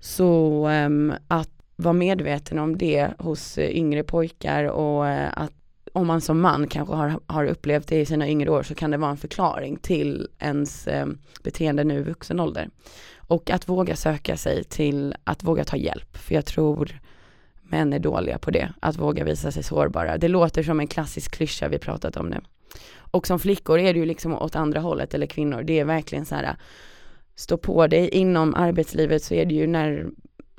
Så 0.00 0.68
eh, 0.68 0.90
att 1.28 1.50
vara 1.76 1.92
medveten 1.92 2.58
om 2.58 2.78
det 2.78 3.10
hos 3.18 3.58
eh, 3.58 3.76
yngre 3.76 4.02
pojkar 4.02 4.64
och 4.64 5.08
eh, 5.08 5.30
att 5.32 5.52
om 5.92 6.06
man 6.06 6.20
som 6.20 6.40
man 6.40 6.68
kanske 6.68 6.94
har, 6.94 7.20
har 7.26 7.44
upplevt 7.44 7.88
det 7.88 8.00
i 8.00 8.06
sina 8.06 8.28
yngre 8.28 8.50
år 8.50 8.62
så 8.62 8.74
kan 8.74 8.90
det 8.90 8.96
vara 8.96 9.10
en 9.10 9.16
förklaring 9.16 9.76
till 9.76 10.28
ens 10.38 10.86
eh, 10.86 11.06
beteende 11.42 11.84
nu 11.84 11.98
i 11.98 12.02
vuxen 12.02 12.40
ålder. 12.40 12.68
Och 13.26 13.50
att 13.50 13.68
våga 13.68 13.96
söka 13.96 14.36
sig 14.36 14.64
till 14.64 15.14
att 15.24 15.44
våga 15.44 15.64
ta 15.64 15.76
hjälp. 15.76 16.16
För 16.16 16.34
jag 16.34 16.46
tror 16.46 17.00
män 17.62 17.92
är 17.92 17.98
dåliga 17.98 18.38
på 18.38 18.50
det. 18.50 18.72
Att 18.80 18.96
våga 18.96 19.24
visa 19.24 19.52
sig 19.52 19.62
sårbara. 19.62 20.18
Det 20.18 20.28
låter 20.28 20.62
som 20.62 20.80
en 20.80 20.86
klassisk 20.86 21.34
klyscha, 21.34 21.68
vi 21.68 21.78
pratat 21.78 22.16
om 22.16 22.30
det. 22.30 22.40
Och 23.10 23.26
som 23.26 23.38
flickor 23.38 23.78
är 23.78 23.94
det 23.94 24.00
ju 24.00 24.06
liksom 24.06 24.34
åt 24.34 24.56
andra 24.56 24.80
hållet, 24.80 25.14
eller 25.14 25.26
kvinnor. 25.26 25.62
Det 25.62 25.78
är 25.78 25.84
verkligen 25.84 26.24
så 26.24 26.34
här, 26.34 26.56
stå 27.34 27.56
på 27.56 27.86
dig 27.86 28.08
inom 28.08 28.54
arbetslivet 28.54 29.22
så 29.22 29.34
är 29.34 29.46
det 29.46 29.54
ju 29.54 29.66
när 29.66 30.06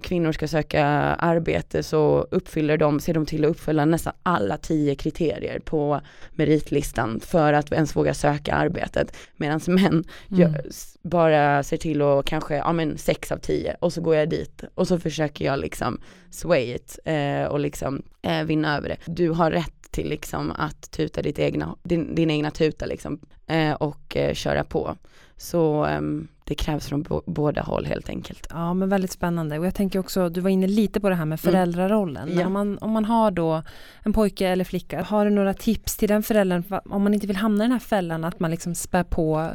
kvinnor 0.01 0.31
ska 0.31 0.47
söka 0.47 0.85
arbete 0.85 1.83
så 1.83 2.27
uppfyller 2.31 2.77
de, 2.77 2.99
ser 2.99 3.13
de 3.13 3.25
till 3.25 3.45
att 3.45 3.51
uppfylla 3.51 3.85
nästan 3.85 4.13
alla 4.23 4.57
tio 4.57 4.95
kriterier 4.95 5.59
på 5.59 6.01
meritlistan 6.31 7.19
för 7.19 7.53
att 7.53 7.71
ens 7.71 7.95
våga 7.95 8.13
söka 8.13 8.55
arbetet. 8.55 9.17
Medan 9.35 9.59
män 9.67 9.87
mm. 9.87 10.05
gör, 10.29 10.65
bara 11.01 11.63
ser 11.63 11.77
till 11.77 12.01
att 12.01 12.25
kanske, 12.25 12.55
ja 12.55 12.73
men 12.73 12.97
sex 12.97 13.31
av 13.31 13.37
tio 13.37 13.75
och 13.79 13.93
så 13.93 14.01
går 14.01 14.15
jag 14.15 14.29
dit 14.29 14.63
och 14.75 14.87
så 14.87 14.99
försöker 14.99 15.45
jag 15.45 15.59
liksom 15.59 15.99
sway 16.29 16.73
it 16.73 16.99
eh, 17.05 17.43
och 17.43 17.59
liksom 17.59 18.01
eh, 18.21 18.43
vinna 18.43 18.77
över 18.77 18.89
det. 18.89 18.97
Du 19.05 19.29
har 19.29 19.51
rätt 19.51 19.91
till 19.91 20.09
liksom 20.09 20.51
att 20.51 20.91
tuta 20.91 21.21
ditt 21.21 21.39
egna, 21.39 21.75
din, 21.83 22.15
din 22.15 22.31
egna 22.31 22.51
tuta 22.51 22.85
liksom 22.85 23.19
eh, 23.47 23.73
och 23.73 24.17
eh, 24.17 24.33
köra 24.33 24.63
på. 24.63 24.97
Så 25.37 25.85
um, 25.85 26.27
det 26.47 26.55
krävs 26.55 26.87
från 26.87 27.05
båda 27.25 27.61
håll 27.61 27.85
helt 27.85 28.09
enkelt. 28.09 28.47
Ja 28.49 28.73
men 28.73 28.89
väldigt 28.89 29.11
spännande 29.11 29.59
och 29.59 29.65
jag 29.65 29.75
tänker 29.75 29.99
också, 29.99 30.29
du 30.29 30.41
var 30.41 30.49
inne 30.49 30.67
lite 30.67 30.99
på 30.99 31.09
det 31.09 31.15
här 31.15 31.25
med 31.25 31.39
mm. 31.43 31.53
föräldrarollen. 31.53 32.27
Mm. 32.27 32.39
Ja. 32.39 32.45
om, 32.47 32.53
man, 32.53 32.77
om 32.77 32.91
man 32.91 33.05
har 33.05 33.31
då 33.31 33.63
en 34.03 34.13
pojke 34.13 34.47
eller 34.47 34.63
flicka, 34.63 35.03
har 35.03 35.25
du 35.25 35.31
några 35.31 35.53
tips 35.53 35.97
till 35.97 36.09
den 36.09 36.23
föräldern 36.23 36.63
om 36.85 37.03
man 37.03 37.13
inte 37.13 37.27
vill 37.27 37.35
hamna 37.35 37.63
i 37.63 37.67
den 37.67 37.71
här 37.71 37.79
fällan 37.79 38.23
att 38.23 38.39
man 38.39 38.51
liksom 38.51 38.75
spär 38.75 39.03
på 39.03 39.51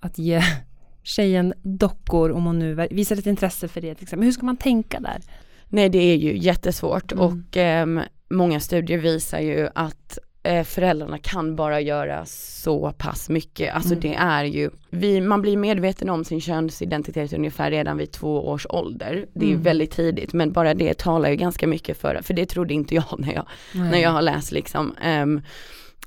att 0.00 0.18
ge 0.18 0.42
tjejen 1.02 1.54
dockor 1.62 2.30
om 2.32 2.44
hon 2.44 2.58
nu 2.58 2.88
visar 2.90 3.16
ett 3.16 3.26
intresse 3.26 3.68
för 3.68 3.80
det 3.80 3.94
till 3.94 4.02
exempel. 4.02 4.24
Hur 4.24 4.32
ska 4.32 4.46
man 4.46 4.56
tänka 4.56 5.00
där? 5.00 5.20
Nej 5.68 5.88
det 5.88 5.98
är 5.98 6.16
ju 6.16 6.38
jättesvårt 6.38 7.12
mm. 7.12 7.24
och 7.24 7.56
um, 7.56 8.00
många 8.30 8.60
studier 8.60 8.98
visar 8.98 9.40
ju 9.40 9.68
att 9.74 10.18
eh, 10.42 10.64
föräldrarna 10.64 11.18
kan 11.18 11.56
bara 11.56 11.80
göra 11.80 12.24
så 12.26 12.92
pass 12.98 13.28
mycket. 13.28 13.74
Alltså 13.74 13.94
Mm. 13.94 14.00
det 14.00 14.14
är 14.14 14.44
ju, 14.44 14.70
vi, 14.90 15.20
man 15.20 15.42
blir 15.42 15.56
medveten 15.56 16.10
om 16.10 16.24
sin 16.24 16.40
könsidentitet 16.40 17.32
ungefär 17.32 17.70
redan 17.70 17.96
vid 17.96 18.12
två 18.12 18.48
års 18.48 18.66
ålder. 18.68 19.26
Det 19.34 19.44
är 19.46 19.50
Mm. 19.50 19.62
väldigt 19.62 19.90
tidigt 19.90 20.32
men 20.32 20.52
bara 20.52 20.74
det 20.74 20.98
talar 20.98 21.30
ju 21.30 21.36
ganska 21.36 21.66
mycket 21.66 21.98
för, 22.00 22.20
för 22.22 22.34
det 22.34 22.46
trodde 22.46 22.74
inte 22.74 22.94
jag 22.94 23.04
när 23.18 23.34
jag, 23.34 23.46
när 23.72 23.98
jag 23.98 24.10
har 24.10 24.22
läst 24.22 24.52
liksom. 24.52 24.94
Ehm, 25.02 25.40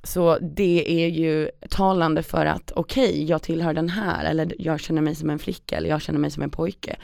så 0.04 0.38
det 0.39 1.04
är 1.04 1.08
ju 1.08 1.50
talande 1.70 2.24
för 2.24 2.46
att 2.46 2.72
okej, 2.75 3.24
jag 3.25 3.42
tillhör 3.42 3.74
den 3.74 3.89
här 3.89 4.25
eller 4.25 4.54
jag 4.60 4.80
känner 4.80 5.01
mig 5.01 5.15
som 5.15 5.30
en 5.30 5.39
flicka 5.39 5.77
eller 5.77 5.89
jag 5.89 6.01
känner 6.01 6.20
mig 6.20 6.32
som 6.32 6.44
en 6.44 6.50
pojke. 6.50 6.96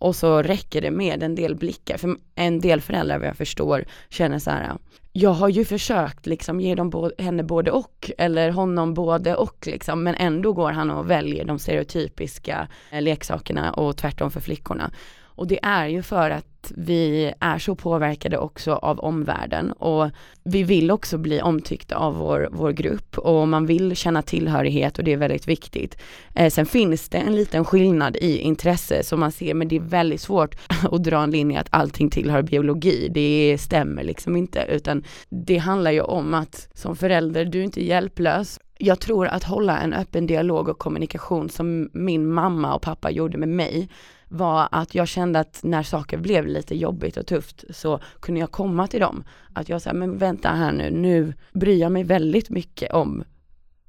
Och 0.00 0.16
så 0.16 0.42
räcker 0.42 0.80
det 0.80 0.90
med 0.90 1.22
en 1.22 1.34
del 1.34 1.54
blickar, 1.56 1.96
för 1.96 2.16
en 2.34 2.60
del 2.60 2.80
föräldrar 2.80 3.18
vad 3.18 3.28
jag 3.28 3.36
förstår 3.36 3.84
känner 4.08 4.38
så 4.38 4.50
här, 4.50 4.76
jag 5.12 5.30
har 5.30 5.48
ju 5.48 5.64
försökt 5.64 6.26
liksom 6.26 6.60
ge 6.60 6.74
dem 6.74 6.90
bo- 6.90 7.10
henne 7.18 7.42
både 7.42 7.70
och, 7.70 8.10
eller 8.18 8.50
honom 8.50 8.94
både 8.94 9.34
och 9.36 9.66
liksom, 9.66 10.02
men 10.02 10.14
ändå 10.14 10.52
går 10.52 10.72
han 10.72 10.90
och 10.90 11.10
väljer 11.10 11.44
de 11.44 11.58
stereotypiska 11.58 12.68
eh, 12.90 13.02
leksakerna 13.02 13.72
och 13.72 13.96
tvärtom 13.96 14.30
för 14.30 14.40
flickorna. 14.40 14.90
Och 15.22 15.46
det 15.46 15.58
är 15.62 15.86
ju 15.86 16.02
för 16.02 16.30
att 16.30 16.46
vi 16.76 17.32
är 17.40 17.58
så 17.58 17.74
påverkade 17.74 18.38
också 18.38 18.72
av 18.72 19.00
omvärlden 19.00 19.72
och 19.72 20.10
vi 20.44 20.62
vill 20.62 20.90
också 20.90 21.18
bli 21.18 21.42
omtyckta 21.42 21.96
av 21.96 22.16
vår, 22.16 22.48
vår 22.52 22.72
grupp 22.72 23.18
och 23.18 23.48
man 23.48 23.66
vill 23.66 23.96
känna 23.96 24.22
tillhörighet 24.22 24.98
och 24.98 25.04
det 25.04 25.12
är 25.12 25.16
väldigt 25.16 25.48
viktigt. 25.48 25.96
Eh, 26.34 26.50
sen 26.50 26.66
finns 26.66 27.08
det 27.08 27.18
en 27.18 27.36
liten 27.36 27.64
skillnad 27.64 28.16
i 28.16 28.38
intresse 28.38 29.02
som 29.02 29.20
man 29.20 29.32
ser 29.32 29.54
men 29.54 29.68
det 29.68 29.76
är 29.76 29.80
väldigt 29.80 30.20
svårt 30.20 30.54
att 30.90 31.04
dra 31.04 31.22
en 31.22 31.30
linje 31.30 31.60
att 31.60 31.68
allting 31.70 32.10
tillhör 32.10 32.42
biologi. 32.42 33.08
Det 33.14 33.58
stämmer 33.60 34.02
liksom 34.04 34.36
inte 34.36 34.66
utan 34.68 35.04
det 35.28 35.58
handlar 35.58 35.90
ju 35.90 36.00
om 36.00 36.34
att 36.34 36.68
som 36.74 36.96
förälder, 36.96 37.44
du 37.44 37.60
är 37.60 37.64
inte 37.64 37.84
hjälplös. 37.84 38.60
Jag 38.78 39.00
tror 39.00 39.26
att 39.26 39.44
hålla 39.44 39.78
en 39.80 39.92
öppen 39.92 40.26
dialog 40.26 40.68
och 40.68 40.78
kommunikation 40.78 41.48
som 41.48 41.90
min 41.92 42.32
mamma 42.32 42.74
och 42.74 42.82
pappa 42.82 43.10
gjorde 43.10 43.38
med 43.38 43.48
mig 43.48 43.88
var 44.30 44.68
att 44.70 44.94
jag 44.94 45.08
kände 45.08 45.40
att 45.40 45.60
när 45.62 45.82
saker 45.82 46.18
blev 46.18 46.46
lite 46.46 46.76
jobbigt 46.76 47.16
och 47.16 47.26
tufft 47.26 47.64
så 47.70 48.00
kunde 48.20 48.40
jag 48.40 48.50
komma 48.50 48.86
till 48.86 49.00
dem. 49.00 49.24
Att 49.54 49.68
jag 49.68 49.82
sa, 49.82 49.92
men 49.92 50.18
vänta 50.18 50.48
här 50.48 50.72
nu, 50.72 50.90
nu 50.90 51.34
bryr 51.52 51.80
jag 51.80 51.92
mig 51.92 52.04
väldigt 52.04 52.50
mycket 52.50 52.92
om 52.92 53.24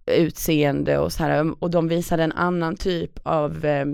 utseende 0.05 0.97
och 0.97 1.11
så 1.11 1.23
här 1.23 1.63
och 1.63 1.71
de 1.71 1.87
visade 1.87 2.23
en 2.23 2.31
annan 2.31 2.75
typ 2.75 3.19
av 3.23 3.65
eh, 3.65 3.85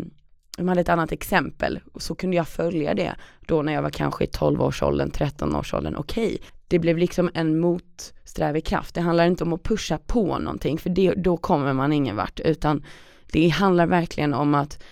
de 0.58 0.68
hade 0.68 0.82
ett 0.82 0.90
annat 0.90 1.12
exempel 1.12 1.80
och 1.94 2.02
så 2.02 2.16
kunde 2.16 2.36
jag 2.36 2.48
följa 2.48 2.94
det 2.94 3.16
då 3.48 3.62
när 3.62 3.74
jag 3.74 3.82
var 3.82 3.90
kanske 3.90 4.24
i 4.24 4.28
12-årsåldern, 4.28 5.10
13-årsåldern, 5.10 5.96
okej. 5.96 6.38
Det 6.68 6.80
blev 6.80 6.98
liksom 6.98 7.30
en 7.34 7.60
motsträvig 7.60 8.66
kraft. 8.66 8.96
Det 8.96 9.02
handlar 9.02 9.26
inte 9.26 9.44
om 9.44 9.54
att 9.54 9.64
pusha 9.64 9.98
på 9.98 10.40
någonting 10.40 10.78
för 10.78 10.90
det, 10.90 11.14
då 11.14 11.38
kommer 11.38 11.74
man 11.74 11.94
ingen 11.94 12.16
vart 12.16 12.40
utan 12.40 12.84
det 13.32 13.50
handlar 13.50 13.88
verkligen 13.88 14.34
om 14.34 14.56
att 14.56 14.84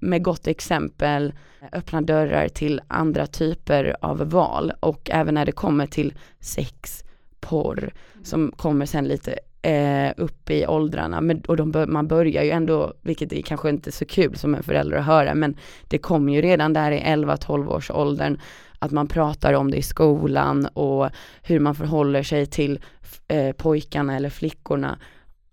med 0.00 0.22
gott 0.22 0.46
exempel 0.46 1.32
öppna 1.72 2.00
dörrar 2.00 2.48
till 2.48 2.80
andra 2.88 3.26
typer 3.26 3.96
av 4.00 4.30
val 4.30 4.72
och 4.80 5.10
även 5.12 5.34
när 5.34 5.46
det 5.46 5.52
kommer 5.52 5.86
till 5.86 6.14
sex, 6.40 7.04
porr 7.40 7.92
som 8.22 8.52
kommer 8.56 8.86
sen 8.86 9.04
lite 9.04 9.38
eh, 9.62 10.12
upp 10.16 10.50
i 10.50 10.66
åldrarna 10.66 11.20
men, 11.20 11.40
och 11.40 11.56
de 11.56 11.86
man 11.88 12.08
börjar 12.08 12.42
ju 12.42 12.50
ändå, 12.50 12.94
vilket 13.02 13.32
är 13.32 13.42
kanske 13.42 13.68
inte 13.68 13.92
så 13.92 14.04
kul 14.04 14.36
som 14.36 14.54
en 14.54 14.62
förälder 14.62 14.96
att 14.96 15.04
höra 15.04 15.34
men 15.34 15.56
det 15.88 15.98
kommer 15.98 16.32
ju 16.32 16.42
redan 16.42 16.72
där 16.72 16.90
i 16.90 17.00
11-12 17.00 17.68
års 17.68 17.90
åldern 17.90 18.40
att 18.78 18.90
man 18.90 19.08
pratar 19.08 19.52
om 19.52 19.70
det 19.70 19.76
i 19.76 19.82
skolan 19.82 20.66
och 20.66 21.10
hur 21.42 21.60
man 21.60 21.74
förhåller 21.74 22.22
sig 22.22 22.46
till 22.46 22.80
eh, 23.28 23.52
pojkarna 23.52 24.16
eller 24.16 24.30
flickorna. 24.30 24.98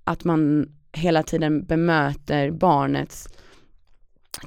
Att 0.03 0.23
man 0.23 0.69
hela 0.91 1.23
tiden 1.23 1.65
bemöter 1.65 2.51
barnets 2.51 3.29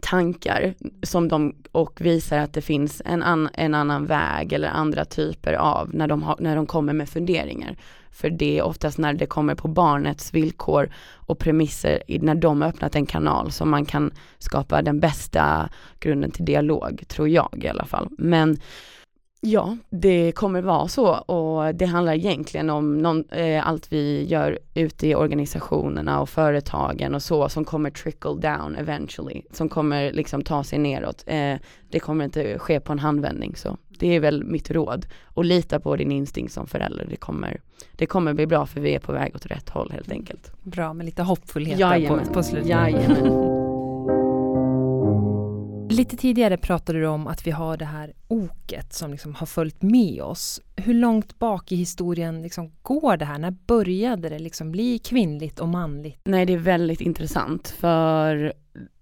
tankar 0.03 0.75
som 1.03 1.29
de 1.29 1.55
och 1.73 2.01
visar 2.01 2.39
att 2.39 2.53
det 2.53 2.61
finns 2.61 3.03
en, 3.05 3.23
an, 3.23 3.49
en 3.55 3.75
annan 3.75 4.07
väg 4.07 4.53
eller 4.53 4.69
andra 4.69 5.05
typer 5.05 5.53
av 5.53 5.95
när 5.95 6.09
de, 6.09 6.23
ha, 6.23 6.37
när 6.41 6.57
de 6.57 6.67
kommer 6.67 6.93
med 6.93 7.09
funderingar. 7.09 7.77
För 8.11 8.31
det 8.31 8.59
är 8.59 8.63
oftast 8.63 8.99
när 8.99 9.13
det 9.13 9.27
kommer 9.27 9.55
på 9.55 9.69
barnets 9.69 10.35
villkor 10.35 10.91
och 11.15 11.39
premisser 11.39 12.03
när 12.09 12.35
de 12.35 12.63
har 12.63 12.69
öppnat 12.69 12.95
en 12.95 13.07
kanal 13.07 13.53
som 13.53 13.71
man 13.71 13.85
kan 13.85 14.11
skapa 14.39 14.83
den 14.83 15.01
bästa 15.01 15.69
grunden 16.01 16.31
till 16.31 16.45
dialog, 16.45 17.05
tror 17.09 17.29
jag 17.29 17.61
i 17.65 17.69
alla 17.69 17.85
fall. 17.85 18.09
Men 18.19 18.59
Ja, 19.41 19.77
det 19.91 20.33
kommer 20.33 20.63
vara 20.63 20.89
så 20.89 21.09
och 21.09 21.75
det 21.75 21.87
handlar 21.87 22.13
egentligen 22.13 22.71
om 22.71 22.99
någon, 22.99 23.25
eh, 23.31 23.69
allt 23.69 23.93
vi 23.93 24.27
gör 24.27 24.59
ute 24.75 25.07
i 25.07 25.15
organisationerna 25.15 26.21
och 26.21 26.29
företagen 26.29 27.15
och 27.15 27.23
så 27.23 27.49
som 27.49 27.65
kommer 27.65 27.91
trickle 27.91 28.35
down 28.35 28.77
eventually, 28.77 29.43
som 29.53 29.69
kommer 29.69 30.13
liksom 30.13 30.43
ta 30.43 30.65
sig 30.65 30.79
neråt. 30.79 31.25
Eh, 31.27 31.55
det 31.91 32.01
kommer 32.01 32.25
inte 32.25 32.59
ske 32.59 32.81
på 32.81 32.93
en 32.93 32.99
handvändning 32.99 33.57
så 33.57 33.77
det 33.89 34.17
är 34.17 34.21
väl 34.21 34.45
mitt 34.45 34.71
råd. 34.71 35.07
Och 35.25 35.45
lita 35.45 35.81
på 35.81 35.97
din 35.97 36.13
instinkt 36.13 36.53
som 36.53 36.67
förälder, 36.67 37.07
det 37.11 37.17
kommer, 37.17 37.61
det 37.97 38.07
kommer 38.07 38.35
bli 38.35 38.47
bra 38.47 38.67
för 38.67 38.81
vi 38.81 38.95
är 38.95 39.01
på 39.01 39.13
väg 39.13 39.35
åt 39.35 39.47
rätt 39.47 39.69
håll 39.69 39.91
helt 39.93 40.13
enkelt. 40.13 40.53
Bra 40.63 40.93
med 40.93 41.07
lite 41.07 41.23
hoppfullhet 41.23 42.09
på, 42.09 42.21
på 42.35 42.43
slutet. 42.43 42.69
Jajamän. 42.69 43.68
Lite 45.91 46.17
tidigare 46.17 46.57
pratade 46.57 46.99
du 46.99 47.07
om 47.07 47.27
att 47.27 47.47
vi 47.47 47.51
har 47.51 47.77
det 47.77 47.85
här 47.85 48.13
oket 48.29 48.93
som 48.93 49.11
liksom 49.11 49.35
har 49.35 49.47
följt 49.47 49.83
med 49.83 50.23
oss. 50.23 50.61
Hur 50.77 50.95
långt 50.95 51.39
bak 51.39 51.73
i 51.73 51.77
historien 51.77 52.43
liksom 52.43 52.73
går 52.83 53.17
det 53.17 53.25
här? 53.25 53.39
När 53.39 53.51
började 53.51 54.29
det 54.29 54.39
liksom 54.39 54.71
bli 54.71 54.99
kvinnligt 54.99 55.61
och 55.61 55.69
manligt? 55.69 56.21
Nej, 56.25 56.47
det 56.47 56.53
är 56.53 56.59
väldigt 56.59 57.01
intressant 57.01 57.69
för 57.69 58.53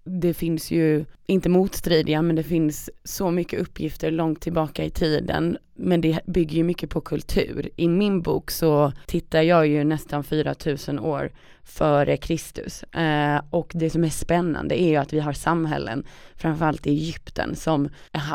det 0.07 0.33
finns 0.33 0.71
ju, 0.71 1.05
inte 1.25 1.49
motstridiga, 1.49 2.21
men 2.21 2.35
det 2.35 2.43
finns 2.43 2.89
så 3.03 3.31
mycket 3.31 3.59
uppgifter 3.59 4.11
långt 4.11 4.41
tillbaka 4.41 4.83
i 4.83 4.89
tiden. 4.89 5.57
Men 5.75 6.01
det 6.01 6.19
bygger 6.25 6.57
ju 6.57 6.63
mycket 6.63 6.89
på 6.89 7.01
kultur. 7.01 7.69
I 7.75 7.87
min 7.87 8.21
bok 8.21 8.51
så 8.51 8.91
tittar 9.05 9.41
jag 9.41 9.67
ju 9.67 9.83
nästan 9.83 10.23
4000 10.23 10.99
år 10.99 11.31
före 11.63 12.17
Kristus. 12.17 12.83
Eh, 12.83 13.41
och 13.49 13.71
det 13.75 13.89
som 13.89 14.03
är 14.03 14.09
spännande 14.09 14.81
är 14.81 14.89
ju 14.89 14.95
att 14.95 15.13
vi 15.13 15.19
har 15.19 15.33
samhällen, 15.33 16.03
framförallt 16.35 16.87
i 16.87 16.89
Egypten, 16.89 17.55
som 17.55 17.89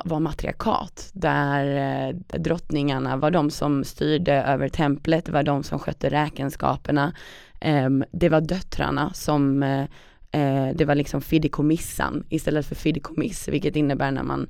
var 0.04 0.20
matriarkat. 0.20 1.10
Där 1.12 1.64
eh, 2.08 2.38
drottningarna 2.38 3.16
var 3.16 3.30
de 3.30 3.50
som 3.50 3.84
styrde 3.84 4.32
över 4.42 4.68
templet, 4.68 5.28
var 5.28 5.42
de 5.42 5.62
som 5.62 5.78
skötte 5.78 6.10
räkenskaperna. 6.10 7.12
Eh, 7.60 7.90
det 8.12 8.28
var 8.28 8.40
döttrarna 8.40 9.12
som 9.12 9.62
eh, 9.62 9.84
eh, 10.32 10.68
det 10.74 10.84
var 10.84 10.94
liksom 10.94 11.20
fideikommissan 11.20 12.24
istället 12.28 12.66
för 12.66 12.74
fideikommiss, 12.74 13.48
vilket 13.48 13.76
innebär 13.76 14.10
när 14.10 14.22
man 14.22 14.46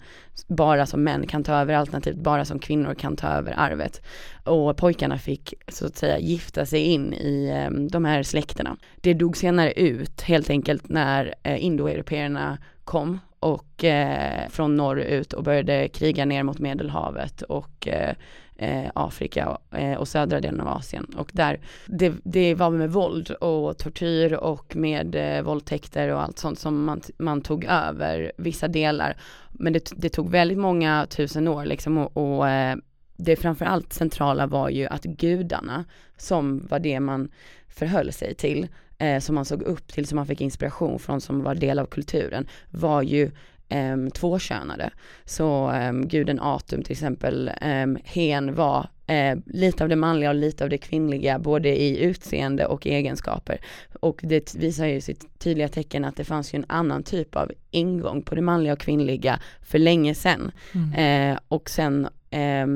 bara 0.48 0.86
som 0.86 1.04
män 1.04 1.26
kan 1.26 1.44
ta 1.44 1.54
över 1.54 1.74
alternativt 1.74 2.16
bara 2.16 2.44
som 2.44 2.58
kvinnor 2.58 2.94
kan 2.94 3.16
ta 3.16 3.28
över 3.28 3.54
arvet. 3.56 4.02
Och 4.44 4.76
pojkarna 4.76 5.18
fick 5.18 5.54
så 5.68 5.86
att 5.86 5.96
säga 5.96 6.18
gifta 6.18 6.66
sig 6.66 6.80
in 6.80 7.12
i 7.12 7.50
eh, 7.54 7.70
de 7.70 8.04
här 8.04 8.22
släkterna. 8.22 8.76
Det 9.00 9.14
dog 9.14 9.36
senare 9.36 9.72
ut 9.72 10.22
helt 10.22 10.50
enkelt 10.50 10.88
när 10.88 11.34
eh, 11.42 11.64
indoeuropeerna 11.64 12.58
kom 12.84 13.18
och 13.40 13.84
eh, 13.84 14.48
från 14.48 14.76
norr 14.76 15.00
ut 15.00 15.32
och 15.32 15.44
började 15.44 15.88
kriga 15.88 16.24
ner 16.24 16.42
mot 16.42 16.58
Medelhavet 16.58 17.42
och 17.42 17.88
eh, 17.88 18.14
eh, 18.62 18.90
Afrika 18.94 19.58
eh, 19.70 19.94
och 19.94 20.08
södra 20.08 20.40
delen 20.40 20.60
av 20.60 20.68
Asien. 20.68 21.04
Och 21.04 21.30
där, 21.32 21.60
det, 21.86 22.12
det 22.24 22.54
var 22.54 22.70
med 22.70 22.92
våld 22.92 23.30
och 23.30 23.78
tortyr 23.78 24.32
och 24.32 24.76
med 24.76 25.14
eh, 25.14 25.42
våldtäkter 25.42 26.08
och 26.08 26.22
allt 26.22 26.38
sånt 26.38 26.58
som 26.58 26.84
man, 26.84 27.00
man 27.18 27.40
tog 27.40 27.64
över 27.64 28.32
vissa 28.36 28.68
delar. 28.68 29.16
Men 29.50 29.72
det, 29.72 29.92
det 29.96 30.08
tog 30.08 30.30
väldigt 30.30 30.58
många 30.58 31.06
tusen 31.10 31.48
år 31.48 31.64
liksom 31.64 31.98
och, 31.98 32.16
och 32.16 32.48
eh, 32.48 32.76
det 33.16 33.36
framförallt 33.36 33.92
centrala 33.92 34.46
var 34.46 34.68
ju 34.68 34.86
att 34.86 35.04
gudarna, 35.04 35.84
som 36.16 36.66
var 36.70 36.78
det 36.78 37.00
man 37.00 37.28
förhöll 37.68 38.12
sig 38.12 38.34
till, 38.34 38.68
eh, 38.98 39.20
som 39.20 39.34
man 39.34 39.44
såg 39.44 39.62
upp 39.62 39.92
till, 39.92 40.06
som 40.06 40.16
man 40.16 40.26
fick 40.26 40.40
inspiration 40.40 40.98
från, 40.98 41.20
som 41.20 41.42
var 41.42 41.54
del 41.54 41.78
av 41.78 41.86
kulturen, 41.86 42.46
var 42.70 43.02
ju 43.02 43.30
um, 43.74 44.10
tvåkönade. 44.10 44.90
Så 45.24 45.70
um, 45.70 46.08
guden 46.08 46.40
Atum 46.40 46.82
till 46.82 46.92
exempel, 46.92 47.50
um, 47.62 47.98
hen 48.04 48.54
var 48.54 48.88
eh, 49.06 49.38
lite 49.46 49.82
av 49.82 49.88
det 49.88 49.96
manliga 49.96 50.30
och 50.30 50.36
lite 50.36 50.64
av 50.64 50.70
det 50.70 50.78
kvinnliga, 50.78 51.38
både 51.38 51.68
i 51.82 52.02
utseende 52.02 52.66
och 52.66 52.86
egenskaper. 52.86 53.60
Och 54.00 54.20
det 54.22 54.54
visar 54.54 54.86
ju 54.86 55.00
sitt 55.00 55.38
tydliga 55.38 55.68
tecken 55.68 56.04
att 56.04 56.16
det 56.16 56.24
fanns 56.24 56.54
ju 56.54 56.56
en 56.56 56.64
annan 56.68 57.02
typ 57.02 57.36
av 57.36 57.52
ingång 57.70 58.22
på 58.22 58.34
det 58.34 58.42
manliga 58.42 58.72
och 58.72 58.78
kvinnliga 58.78 59.40
för 59.62 59.78
länge 59.78 60.14
sedan. 60.14 60.52
Eh, 60.96 61.38
och 61.48 61.70
sen 61.70 62.08
eh, 62.30 62.66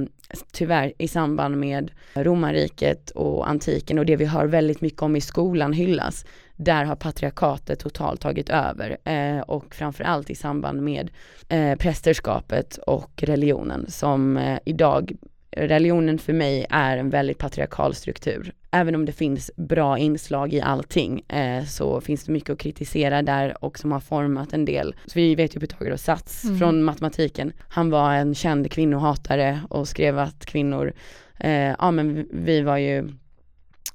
tyvärr 0.53 0.93
i 0.99 1.09
samband 1.09 1.57
med 1.57 1.91
romarriket 2.15 3.11
och 3.11 3.49
antiken 3.49 3.99
och 3.99 4.07
det 4.07 4.17
vi 4.17 4.25
hör 4.25 4.47
väldigt 4.47 4.81
mycket 4.81 5.03
om 5.03 5.17
i 5.17 5.21
skolan 5.21 5.73
hyllas, 5.73 6.25
där 6.57 6.85
har 6.85 6.97
patriarkatet 6.97 7.79
totalt 7.79 8.21
tagit 8.21 8.51
över 8.51 8.97
eh, 9.05 9.41
och 9.41 9.75
framförallt 9.75 10.31
i 10.31 10.35
samband 10.35 10.83
med 10.83 11.11
eh, 11.49 11.79
prästerskapet 11.79 12.77
och 12.77 13.23
religionen 13.23 13.91
som 13.91 14.37
eh, 14.37 14.59
idag 14.65 15.17
Religionen 15.59 16.19
för 16.19 16.33
mig 16.33 16.67
är 16.71 16.97
en 16.97 17.11
väldigt 17.11 17.39
patriarkal 17.39 17.95
struktur. 17.95 18.53
även 18.71 18.95
om 18.95 19.05
det 19.05 19.13
finns 19.13 19.51
bra 19.57 19.99
inslag 19.99 20.53
i 20.53 20.61
allting 20.61 21.21
eh, 21.29 21.65
så 21.65 22.01
finns 22.01 22.25
det 22.25 22.33
mycket 22.33 22.51
att 22.51 22.59
kritisera 22.59 23.23
där 23.23 23.65
och 23.65 23.79
som 23.79 23.93
har 23.93 24.01
format 24.01 24.53
en 24.53 24.65
del. 24.65 24.95
Så 25.07 25.13
vi 25.15 25.35
vet 25.35 25.57
ju 25.57 25.61
Pythagoras 25.61 26.03
sats 26.03 26.45
mm. 26.45 26.59
från 26.59 26.85
matematiken. 26.85 27.53
Han 27.69 27.91
var 27.91 28.13
en 28.13 28.35
känd 28.35 28.71
kvinnohatare 28.71 29.61
och 29.71 29.89
skrev 29.89 30.19
att 30.19 30.47
kvinnor, 30.47 30.93
eh, 31.39 31.75
ja 31.79 31.91
men 31.91 32.29
vi 32.33 32.61
var 32.61 32.77
ju 32.77 32.99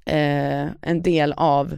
eh, 0.06 0.68
en 0.82 1.02
del 1.02 1.34
av 1.34 1.78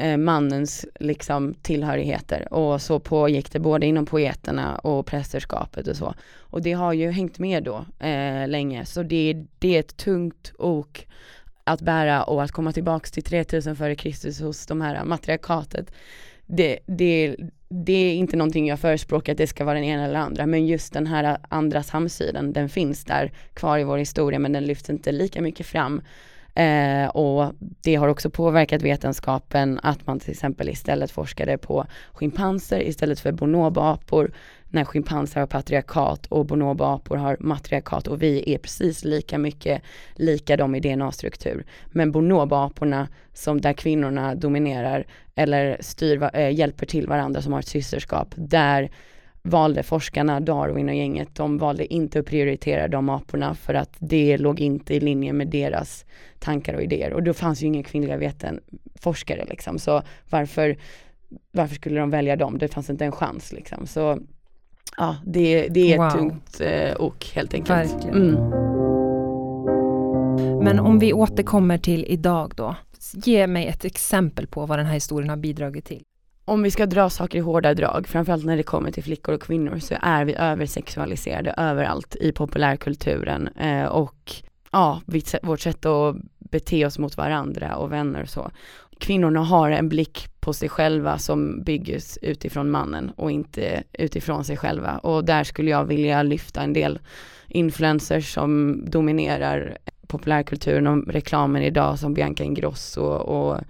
Eh, 0.00 0.16
mannens 0.16 0.86
liksom 1.00 1.54
tillhörigheter 1.54 2.52
och 2.52 2.82
så 2.82 3.00
pågick 3.00 3.52
det 3.52 3.58
både 3.58 3.86
inom 3.86 4.06
poeterna 4.06 4.78
och 4.78 5.06
prästerskapet 5.06 5.88
och 5.88 5.96
så. 5.96 6.14
Och 6.38 6.62
det 6.62 6.72
har 6.72 6.92
ju 6.92 7.10
hängt 7.10 7.38
med 7.38 7.64
då 7.64 7.76
eh, 8.06 8.48
länge 8.48 8.84
så 8.84 9.02
det, 9.02 9.46
det 9.58 9.76
är 9.76 9.80
ett 9.80 9.96
tungt 9.96 10.52
ok 10.58 11.06
att 11.64 11.80
bära 11.80 12.22
och 12.22 12.42
att 12.42 12.52
komma 12.52 12.72
tillbaks 12.72 13.10
till 13.10 13.22
3000 13.22 13.76
före 13.76 13.94
Kristus 13.94 14.40
hos 14.40 14.66
de 14.66 14.80
här 14.80 15.04
matriarkatet. 15.04 15.92
Det, 16.46 16.78
det, 16.86 17.36
det 17.68 17.92
är 17.92 18.14
inte 18.14 18.36
någonting 18.36 18.68
jag 18.68 18.80
förespråkar 18.80 19.32
att 19.32 19.38
det 19.38 19.46
ska 19.46 19.64
vara 19.64 19.74
den 19.74 19.84
ena 19.84 20.04
eller 20.04 20.18
andra 20.18 20.46
men 20.46 20.66
just 20.66 20.92
den 20.92 21.06
här 21.06 21.38
andra 21.48 21.82
samsidan 21.82 22.52
den 22.52 22.68
finns 22.68 23.04
där 23.04 23.32
kvar 23.54 23.78
i 23.78 23.84
vår 23.84 23.98
historia 23.98 24.38
men 24.38 24.52
den 24.52 24.64
lyfts 24.64 24.90
inte 24.90 25.12
lika 25.12 25.42
mycket 25.42 25.66
fram 25.66 26.02
Eh, 26.58 27.08
och 27.08 27.52
det 27.58 27.94
har 27.94 28.08
också 28.08 28.30
påverkat 28.30 28.82
vetenskapen 28.82 29.80
att 29.82 30.06
man 30.06 30.20
till 30.20 30.30
exempel 30.30 30.68
istället 30.68 31.10
forskade 31.10 31.58
på 31.58 31.86
schimpanser 32.12 32.80
istället 32.82 33.20
för 33.20 33.32
bonobapor 33.32 34.32
när 34.68 34.84
schimpanser 34.84 35.40
har 35.40 35.46
patriarkat 35.46 36.26
och 36.26 36.46
bonobapor 36.46 37.16
har 37.16 37.36
matriarkat 37.40 38.06
och 38.06 38.22
vi 38.22 38.54
är 38.54 38.58
precis 38.58 39.04
lika 39.04 39.38
mycket 39.38 39.82
lika 40.14 40.56
dem 40.56 40.74
i 40.74 40.80
DNA-struktur. 40.80 41.64
Men 41.86 42.12
bonobaporna 42.12 43.08
som 43.32 43.60
där 43.60 43.72
kvinnorna 43.72 44.34
dominerar 44.34 45.06
eller 45.34 45.76
styr, 45.80 46.30
eh, 46.32 46.50
hjälper 46.50 46.86
till 46.86 47.06
varandra 47.06 47.42
som 47.42 47.52
har 47.52 47.60
ett 47.60 47.66
systerskap, 47.66 48.28
där 48.34 48.90
valde 49.48 49.82
forskarna, 49.82 50.40
Darwin 50.40 50.88
och 50.88 50.94
gänget, 50.94 51.34
de 51.34 51.58
valde 51.58 51.94
inte 51.94 52.18
att 52.18 52.26
prioritera 52.26 52.88
de 52.88 53.08
aporna 53.08 53.54
för 53.54 53.74
att 53.74 53.96
det 53.98 54.38
låg 54.38 54.60
inte 54.60 54.94
i 54.94 55.00
linje 55.00 55.32
med 55.32 55.48
deras 55.48 56.04
tankar 56.38 56.74
och 56.74 56.82
idéer. 56.82 57.12
Och 57.12 57.22
då 57.22 57.34
fanns 57.34 57.62
ju 57.62 57.66
inga 57.66 57.82
kvinnliga 57.82 58.16
veten 58.16 58.60
forskare 58.94 59.44
liksom. 59.44 59.78
Så 59.78 60.02
varför, 60.30 60.76
varför 61.52 61.74
skulle 61.74 62.00
de 62.00 62.10
välja 62.10 62.36
dem? 62.36 62.58
Det 62.58 62.68
fanns 62.68 62.90
inte 62.90 63.04
en 63.04 63.12
chans 63.12 63.52
liksom. 63.52 63.86
Så 63.86 64.18
ja, 64.96 65.16
det, 65.24 65.68
det 65.68 65.92
är 65.92 65.98
wow. 65.98 66.06
ett 66.06 66.14
tungt 66.14 66.60
eh, 66.60 67.00
ok 67.00 67.34
helt 67.34 67.54
enkelt. 67.54 68.04
Mm. 68.04 68.34
Men 70.64 70.78
om 70.78 70.98
vi 70.98 71.12
återkommer 71.12 71.78
till 71.78 72.04
idag 72.08 72.52
då. 72.56 72.76
Ge 73.12 73.46
mig 73.46 73.66
ett 73.66 73.84
exempel 73.84 74.46
på 74.46 74.66
vad 74.66 74.78
den 74.78 74.86
här 74.86 74.94
historien 74.94 75.30
har 75.30 75.36
bidragit 75.36 75.84
till 75.84 76.02
om 76.48 76.62
vi 76.62 76.70
ska 76.70 76.86
dra 76.86 77.10
saker 77.10 77.38
i 77.38 77.40
hårda 77.40 77.74
drag, 77.74 78.08
framförallt 78.08 78.44
när 78.44 78.56
det 78.56 78.62
kommer 78.62 78.90
till 78.90 79.02
flickor 79.02 79.34
och 79.34 79.42
kvinnor, 79.42 79.78
så 79.78 79.94
är 80.02 80.24
vi 80.24 80.34
översexualiserade 80.34 81.54
överallt 81.56 82.16
i 82.16 82.32
populärkulturen 82.32 83.48
eh, 83.48 83.84
och 83.84 84.32
ja, 84.72 85.00
vårt 85.42 85.60
sätt 85.60 85.86
att 85.86 86.16
bete 86.38 86.86
oss 86.86 86.98
mot 86.98 87.16
varandra 87.16 87.76
och 87.76 87.92
vänner 87.92 88.22
och 88.22 88.28
så. 88.28 88.50
Kvinnorna 89.00 89.40
har 89.40 89.70
en 89.70 89.88
blick 89.88 90.28
på 90.40 90.52
sig 90.52 90.68
själva 90.68 91.18
som 91.18 91.62
byggs 91.64 92.18
utifrån 92.22 92.70
mannen 92.70 93.10
och 93.16 93.30
inte 93.30 93.82
utifrån 93.92 94.44
sig 94.44 94.56
själva 94.56 94.98
och 94.98 95.24
där 95.24 95.44
skulle 95.44 95.70
jag 95.70 95.84
vilja 95.84 96.22
lyfta 96.22 96.62
en 96.62 96.72
del 96.72 96.98
influencers 97.48 98.34
som 98.34 98.82
dominerar 98.90 99.78
populärkulturen 100.06 100.86
och 100.86 101.06
reklamen 101.06 101.62
idag 101.62 101.98
som 101.98 102.14
Bianca 102.14 102.44
Ingrosso 102.44 103.00
och, 103.00 103.50
och 103.50 103.60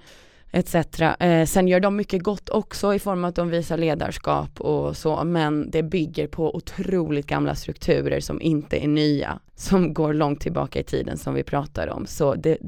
etc. 0.52 0.74
Eh, 1.20 1.46
sen 1.46 1.68
gör 1.68 1.80
de 1.80 1.96
mycket 1.96 2.22
gott 2.22 2.48
också 2.48 2.94
i 2.94 2.98
form 2.98 3.24
av 3.24 3.28
att 3.28 3.34
de 3.34 3.50
visar 3.50 3.76
ledarskap 3.76 4.60
och 4.60 4.96
så, 4.96 5.24
men 5.24 5.70
det 5.70 5.82
bygger 5.82 6.26
på 6.26 6.56
otroligt 6.56 7.26
gamla 7.26 7.54
strukturer 7.54 8.20
som 8.20 8.40
inte 8.40 8.84
är 8.84 8.88
nya, 8.88 9.38
som 9.54 9.94
går 9.94 10.14
långt 10.14 10.40
tillbaka 10.40 10.80
i 10.80 10.84
tiden 10.84 11.18
som 11.18 11.34
vi 11.34 11.42
pratar 11.42 11.88
om. 11.88 12.06
Så 12.06 12.34
det, 12.34 12.58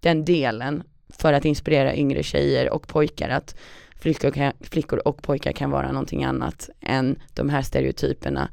den 0.00 0.24
delen 0.24 0.82
för 1.08 1.32
att 1.32 1.44
inspirera 1.44 1.96
yngre 1.96 2.22
tjejer 2.22 2.70
och 2.70 2.88
pojkar 2.88 3.28
att 3.28 3.56
flickor, 3.96 4.30
kan, 4.30 4.52
flickor 4.60 5.08
och 5.08 5.22
pojkar 5.22 5.52
kan 5.52 5.70
vara 5.70 5.92
någonting 5.92 6.24
annat 6.24 6.70
än 6.80 7.18
de 7.34 7.48
här 7.48 7.62
stereotyperna. 7.62 8.48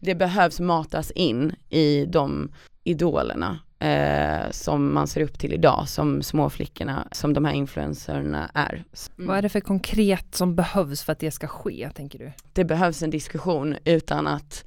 Det 0.00 0.14
behövs 0.14 0.60
matas 0.60 1.10
in 1.10 1.54
i 1.70 2.04
de 2.04 2.52
idolerna 2.84 3.58
eh, 3.84 4.50
som 4.50 4.94
man 4.94 5.06
ser 5.06 5.20
upp 5.20 5.38
till 5.38 5.52
idag, 5.52 5.88
som 5.88 6.22
småflickorna, 6.22 7.08
som 7.12 7.32
de 7.32 7.44
här 7.44 7.52
influencerna 7.52 8.50
är. 8.54 8.72
Mm. 8.72 9.28
Vad 9.28 9.38
är 9.38 9.42
det 9.42 9.48
för 9.48 9.60
konkret 9.60 10.34
som 10.34 10.54
behövs 10.54 11.02
för 11.02 11.12
att 11.12 11.18
det 11.18 11.30
ska 11.30 11.46
ske, 11.46 11.90
tänker 11.94 12.18
du? 12.18 12.32
Det 12.52 12.64
behövs 12.64 13.02
en 13.02 13.10
diskussion 13.10 13.76
utan 13.84 14.26
att 14.26 14.64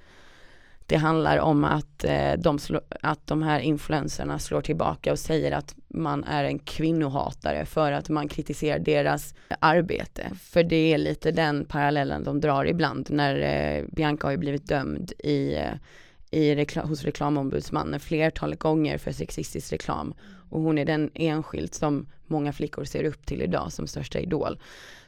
det 0.86 0.95
handlar 0.95 1.38
om 1.38 1.63
att, 1.63 2.03
eh, 2.03 2.34
de, 2.38 2.60
slå, 2.60 2.82
att 3.01 3.27
de 3.27 3.43
här 3.43 3.60
influencerna 3.60 4.39
slår 4.39 4.62
tillbaka 4.62 5.12
och 5.12 5.19
säger 5.19 5.51
att 5.51 5.75
man 5.88 6.23
är 6.23 6.43
en 6.43 6.60
kvinnohatare 6.60 7.65
för 7.65 7.91
att 7.91 8.10
man 8.10 8.27
kritiserar 8.27 8.80
deras 8.80 9.36
arbete. 9.60 10.32
För 10.41 10.63
det 10.63 10.93
är 10.93 10.97
lite 10.97 11.32
den 11.32 11.65
parallellen 11.65 12.23
de 12.23 12.41
drar 12.41 12.65
ibland 12.65 13.08
när 13.10 13.36
eh, 13.39 13.84
Bianca 13.91 14.27
har 14.27 14.32
ju 14.32 14.38
blivit 14.38 14.67
dömd 14.67 15.12
i 15.19 15.56
eh, 15.56 15.73
i 16.38 16.56
rekla 16.56 16.82
hos 16.82 17.04
reklamombudsmannen 17.04 18.00
flertalet 18.00 18.60
gånger 18.60 18.97
för 18.97 19.12
sexistisk 19.12 19.73
reklam. 19.73 20.13
Och 20.50 20.62
hon 20.62 20.78
är 20.78 20.86
den 20.86 21.12
enskilt 21.13 21.73
som 21.73 22.08
många 22.28 22.54
flickor 22.54 22.84
ser 22.84 23.04
upp 23.04 23.26
till 23.26 23.41
idag 23.41 23.71
som 23.71 23.88
största 23.88 24.19
idol. 24.19 24.60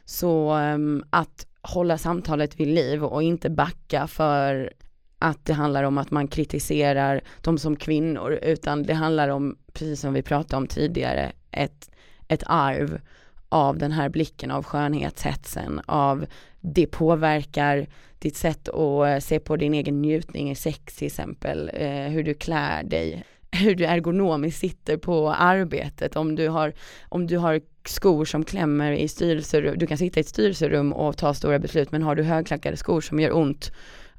Så 0.04 0.56
um, 0.56 1.04
att 1.10 1.46
hålla 1.62 1.98
samtalet 1.98 2.60
vid 2.60 2.68
liv 2.68 3.04
och 3.04 3.22
inte 3.22 3.50
backa 3.50 4.06
för 4.06 4.72
att 5.18 5.44
det 5.44 5.52
handlar 5.52 5.84
om 5.84 5.98
att 5.98 6.10
man 6.10 6.28
kritiserar 6.28 7.20
dem 7.40 7.58
som 7.58 7.76
kvinnor 7.76 8.38
utan 8.42 8.82
det 8.82 8.94
handlar 8.94 9.28
om, 9.28 9.56
precis 9.72 10.00
som 10.00 10.12
vi 10.12 10.22
pratade 10.22 10.56
om 10.56 10.66
tidigare, 10.66 11.32
ett, 11.50 11.90
ett 12.28 12.42
arv 12.46 13.00
av 13.48 13.78
den 13.78 13.92
här 13.92 14.08
blicken 14.08 14.50
av 14.50 14.64
skönhetshetsen, 14.64 15.80
av 15.86 16.26
det 16.60 16.86
påverkar 16.86 17.86
ditt 18.18 18.36
sätt 18.36 18.68
att 18.68 19.06
eh, 19.06 19.18
se 19.18 19.40
på 19.40 19.56
din 19.56 19.74
egen 19.74 20.02
njutning 20.02 20.50
i 20.50 20.54
sex 20.54 20.96
till 20.96 21.06
exempel, 21.06 21.70
eh, 21.74 21.88
hur 21.88 22.24
du 22.24 22.34
klär 22.34 22.82
dig, 22.82 23.24
hur 23.52 23.74
du 23.74 23.84
ergonomiskt 23.84 24.60
sitter 24.60 24.96
på 24.96 25.30
arbetet, 25.30 26.16
om 26.16 26.36
du 26.36 26.48
har, 26.48 26.72
om 27.08 27.26
du 27.26 27.38
har 27.38 27.60
skor 27.84 28.24
som 28.24 28.44
klämmer 28.44 28.92
i 28.92 29.08
styrelserum, 29.08 29.78
du 29.78 29.86
kan 29.86 29.98
sitta 29.98 30.20
i 30.20 30.22
ett 30.22 30.28
styrelserum 30.28 30.92
och 30.92 31.16
ta 31.16 31.34
stora 31.34 31.58
beslut 31.58 31.92
men 31.92 32.02
har 32.02 32.14
du 32.14 32.22
högklackade 32.22 32.76
skor 32.76 33.00
som 33.00 33.20
gör 33.20 33.36
ont 33.36 33.72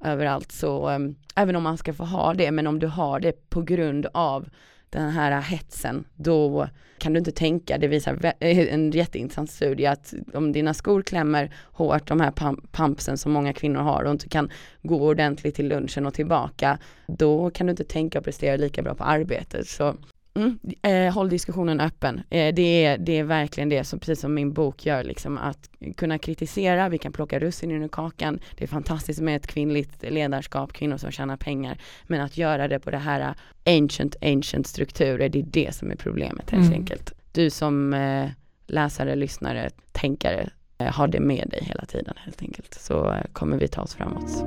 överallt 0.06 0.52
så, 0.52 0.90
eh, 0.90 1.00
även 1.36 1.56
om 1.56 1.64
man 1.64 1.78
ska 1.78 1.94
få 1.94 2.04
ha 2.04 2.34
det, 2.34 2.52
men 2.52 2.68
om 2.68 2.80
du 2.80 2.88
har 2.88 3.20
det 3.20 3.50
på 3.50 3.62
grund 3.62 4.08
av 4.14 4.50
den 4.92 5.10
här 5.10 5.42
hetsen, 5.42 6.04
då 6.16 6.68
kan 6.98 7.14
du 7.14 7.20
inte 7.20 7.32
tänka, 7.32 7.78
det 7.78 7.88
visar 7.88 8.26
eh, 8.40 8.74
en 8.74 8.92
jätteintressant 8.92 9.52
studie 9.52 9.86
att 9.86 10.14
om 10.34 10.52
dina 10.52 10.74
skor 10.74 11.02
klämmer 11.02 11.54
hårt, 11.72 12.08
de 12.08 12.20
här 12.20 12.34
pumpsen 12.72 13.18
som 13.18 13.32
många 13.32 13.54
kvinnor 13.54 13.80
har 13.80 14.04
och 14.04 14.12
inte 14.12 14.30
kan 14.30 14.50
gå 14.82 15.08
ordentligt 15.08 15.56
till 15.56 15.68
lunchen 15.68 16.06
och 16.06 16.14
tillbaka, 16.14 16.78
då 17.08 17.50
kan 17.50 17.68
du 17.68 17.72
inte 17.72 17.84
tänka 17.84 18.20
och 18.20 18.26
prestera 18.26 18.58
lika 18.58 18.82
bra 18.82 18.96
på 18.96 19.04
arbetet. 19.04 19.68
Så 19.68 19.96
Mm, 20.34 20.60
eh, 20.82 21.14
håll 21.14 21.30
diskussionen 21.30 21.80
öppen. 21.80 22.22
Eh, 22.30 22.54
det, 22.54 22.86
är, 22.86 22.98
det 22.98 23.20
är 23.20 23.24
verkligen 23.24 23.70
det 23.70 23.84
som, 23.84 24.00
precis 24.00 24.20
som 24.20 24.34
min 24.34 24.54
bok 24.54 24.86
gör, 24.86 25.04
liksom, 25.04 25.38
att 25.38 25.70
kunna 25.98 26.18
kritisera, 26.18 26.90
vi 26.90 26.98
kan 26.98 27.12
plocka 27.12 27.40
russinen 27.40 27.84
ur 27.84 27.88
kakan. 27.88 28.40
Det 28.58 28.64
är 28.64 28.68
fantastiskt 28.68 29.22
med 29.22 29.36
ett 29.36 29.48
kvinnligt 29.48 30.04
ledarskap, 30.04 30.74
kvinnor 30.74 30.98
som 30.98 31.12
tjänar 31.12 31.38
pengar. 31.38 31.78
Men 32.08 32.22
att 32.22 32.38
göra 32.38 32.68
det 32.68 32.80
på 32.80 32.92
det 32.92 32.98
här 32.98 33.34
ancient, 33.66 34.16
ancient 34.22 34.68
strukturer, 34.68 35.30
det 35.30 35.40
är 35.40 35.44
det 35.44 35.76
som 35.76 35.92
är 35.92 35.96
problemet 35.96 36.50
helt 36.50 36.68
mm. 36.68 36.80
enkelt. 36.80 37.14
Du 37.32 37.50
som 37.50 37.94
eh, 37.94 38.30
läsare, 38.68 39.16
lyssnare, 39.16 39.70
tänkare, 39.92 40.50
eh, 40.78 40.94
har 40.94 41.08
det 41.08 41.20
med 41.20 41.48
dig 41.50 41.64
hela 41.64 41.86
tiden 41.86 42.14
helt 42.18 42.42
enkelt. 42.42 42.74
Så 42.74 43.14
eh, 43.14 43.24
kommer 43.34 43.58
vi 43.58 43.68
ta 43.68 43.82
oss 43.82 43.96
framåt. 43.96 44.46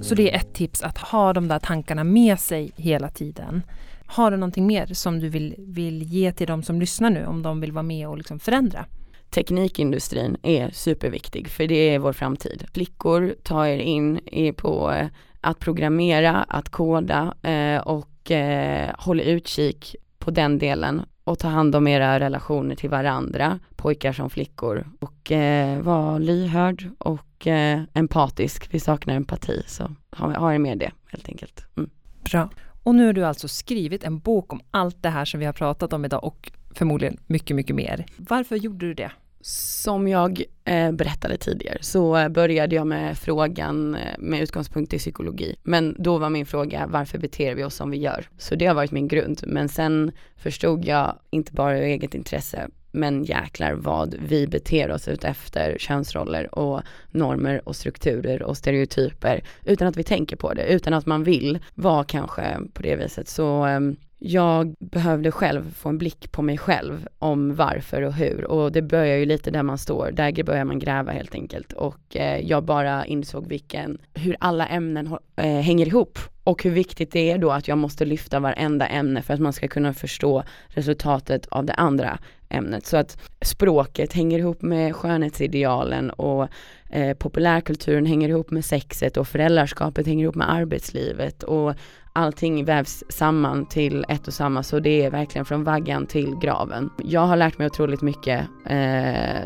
Så 0.00 0.14
det 0.14 0.32
är 0.32 0.36
ett 0.36 0.54
tips 0.54 0.82
att 0.82 0.98
ha 0.98 1.32
de 1.32 1.48
där 1.48 1.58
tankarna 1.58 2.04
med 2.04 2.40
sig 2.40 2.72
hela 2.76 3.08
tiden. 3.08 3.62
Har 4.06 4.30
du 4.30 4.36
någonting 4.36 4.66
mer 4.66 4.86
som 4.86 5.20
du 5.20 5.28
vill, 5.28 5.54
vill 5.58 6.02
ge 6.02 6.32
till 6.32 6.46
de 6.46 6.62
som 6.62 6.80
lyssnar 6.80 7.10
nu 7.10 7.26
om 7.26 7.42
de 7.42 7.60
vill 7.60 7.72
vara 7.72 7.82
med 7.82 8.08
och 8.08 8.18
liksom 8.18 8.38
förändra? 8.38 8.84
Teknikindustrin 9.30 10.36
är 10.42 10.70
superviktig 10.70 11.48
för 11.48 11.66
det 11.66 11.94
är 11.94 11.98
vår 11.98 12.12
framtid. 12.12 12.66
Flickor 12.74 13.34
tar 13.42 13.66
er 13.66 13.78
in 13.78 14.20
på 14.56 14.92
eh, 14.92 15.06
att 15.40 15.58
programmera, 15.58 16.36
att 16.42 16.68
koda 16.68 17.34
eh, 17.42 17.80
och 17.80 18.30
eh, 18.30 18.90
håll 18.98 19.20
utkik 19.20 19.96
på 20.18 20.30
den 20.30 20.58
delen 20.58 21.02
och 21.28 21.38
ta 21.38 21.48
hand 21.48 21.74
om 21.74 21.86
era 21.86 22.20
relationer 22.20 22.74
till 22.74 22.90
varandra, 22.90 23.58
pojkar 23.76 24.12
som 24.12 24.30
flickor. 24.30 24.86
Och 25.00 25.32
eh, 25.32 25.80
var 25.80 26.18
lyhörd 26.18 26.90
och 26.98 27.46
eh, 27.46 27.82
empatisk. 27.94 28.68
Vi 28.70 28.80
saknar 28.80 29.14
empati, 29.14 29.62
så 29.66 29.94
ha, 30.10 30.38
ha 30.38 30.54
er 30.54 30.58
med 30.58 30.78
det 30.78 30.90
helt 31.06 31.28
enkelt. 31.28 31.66
Mm. 31.76 31.90
Bra. 32.30 32.50
Och 32.82 32.94
nu 32.94 33.06
har 33.06 33.12
du 33.12 33.24
alltså 33.24 33.48
skrivit 33.48 34.04
en 34.04 34.18
bok 34.18 34.52
om 34.52 34.60
allt 34.70 35.02
det 35.02 35.08
här 35.08 35.24
som 35.24 35.40
vi 35.40 35.46
har 35.46 35.52
pratat 35.52 35.92
om 35.92 36.04
idag 36.04 36.24
och 36.24 36.52
förmodligen 36.70 37.16
mycket, 37.26 37.56
mycket 37.56 37.76
mer. 37.76 38.06
Varför 38.16 38.56
gjorde 38.56 38.86
du 38.86 38.94
det? 38.94 39.10
Som 39.40 40.08
jag 40.08 40.42
eh, 40.64 40.92
berättade 40.92 41.36
tidigare 41.36 41.78
så 41.80 42.28
började 42.30 42.74
jag 42.74 42.86
med 42.86 43.18
frågan 43.18 43.94
eh, 43.94 44.18
med 44.18 44.42
utgångspunkt 44.42 44.94
i 44.94 44.98
psykologi. 44.98 45.56
Men 45.62 45.96
då 45.98 46.18
var 46.18 46.30
min 46.30 46.46
fråga 46.46 46.86
varför 46.86 47.18
beter 47.18 47.54
vi 47.54 47.64
oss 47.64 47.74
som 47.74 47.90
vi 47.90 47.96
gör? 47.96 48.28
Så 48.38 48.54
det 48.54 48.66
har 48.66 48.74
varit 48.74 48.92
min 48.92 49.08
grund. 49.08 49.40
Men 49.46 49.68
sen 49.68 50.12
förstod 50.36 50.84
jag 50.84 51.18
inte 51.30 51.52
bara 51.52 51.78
ur 51.78 51.82
eget 51.82 52.14
intresse 52.14 52.68
men 52.90 53.24
jäklar 53.24 53.72
vad 53.72 54.14
vi 54.28 54.46
beter 54.46 54.90
oss 54.90 55.08
ut 55.08 55.24
efter 55.24 55.76
könsroller 55.78 56.58
och 56.58 56.82
normer 57.10 57.68
och 57.68 57.76
strukturer 57.76 58.42
och 58.42 58.56
stereotyper 58.56 59.44
utan 59.64 59.88
att 59.88 59.96
vi 59.96 60.04
tänker 60.04 60.36
på 60.36 60.54
det, 60.54 60.66
utan 60.66 60.94
att 60.94 61.06
man 61.06 61.24
vill 61.24 61.58
vara 61.74 62.04
kanske 62.04 62.58
på 62.72 62.82
det 62.82 62.96
viset. 62.96 63.28
Så 63.28 63.64
ehm, 63.64 63.96
jag 64.18 64.74
behövde 64.78 65.30
själv 65.30 65.74
få 65.74 65.88
en 65.88 65.98
blick 65.98 66.32
på 66.32 66.42
mig 66.42 66.58
själv 66.58 67.08
om 67.18 67.54
varför 67.54 68.02
och 68.02 68.12
hur. 68.12 68.44
Och 68.44 68.72
det 68.72 68.82
börjar 68.82 69.16
ju 69.16 69.24
lite 69.24 69.50
där 69.50 69.62
man 69.62 69.78
står, 69.78 70.10
där 70.12 70.42
börjar 70.42 70.64
man 70.64 70.78
gräva 70.78 71.12
helt 71.12 71.34
enkelt. 71.34 71.72
Och 71.72 72.16
eh, 72.16 72.40
jag 72.40 72.64
bara 72.64 73.06
insåg 73.06 73.46
vilken, 73.46 73.98
hur 74.14 74.36
alla 74.40 74.66
ämnen 74.66 75.16
eh, 75.36 75.44
hänger 75.44 75.86
ihop. 75.86 76.18
Och 76.44 76.64
hur 76.64 76.70
viktigt 76.70 77.12
det 77.12 77.30
är 77.30 77.38
då 77.38 77.50
att 77.50 77.68
jag 77.68 77.78
måste 77.78 78.04
lyfta 78.04 78.40
varenda 78.40 78.86
ämne 78.86 79.22
för 79.22 79.34
att 79.34 79.40
man 79.40 79.52
ska 79.52 79.68
kunna 79.68 79.94
förstå 79.94 80.42
resultatet 80.68 81.46
av 81.46 81.64
det 81.64 81.72
andra 81.72 82.18
ämnet. 82.48 82.86
Så 82.86 82.96
att 82.96 83.18
språket 83.40 84.12
hänger 84.12 84.38
ihop 84.38 84.62
med 84.62 84.96
skönhetsidealen 84.96 86.10
och 86.10 86.48
eh, 86.90 87.16
populärkulturen 87.16 88.06
hänger 88.06 88.28
ihop 88.28 88.50
med 88.50 88.64
sexet 88.64 89.16
och 89.16 89.28
föräldraskapet 89.28 90.06
hänger 90.06 90.24
ihop 90.24 90.34
med 90.34 90.52
arbetslivet. 90.52 91.42
Och 91.42 91.74
allting 92.18 92.64
vävs 92.64 93.04
samman 93.08 93.66
till 93.66 94.04
ett 94.08 94.26
och 94.26 94.34
samma 94.34 94.62
så 94.62 94.80
det 94.80 95.04
är 95.04 95.10
verkligen 95.10 95.44
från 95.44 95.64
vaggan 95.64 96.06
till 96.06 96.36
graven. 96.36 96.90
Jag 96.96 97.20
har 97.20 97.36
lärt 97.36 97.58
mig 97.58 97.66
otroligt 97.66 98.02
mycket 98.02 98.40
eh, 98.64 98.76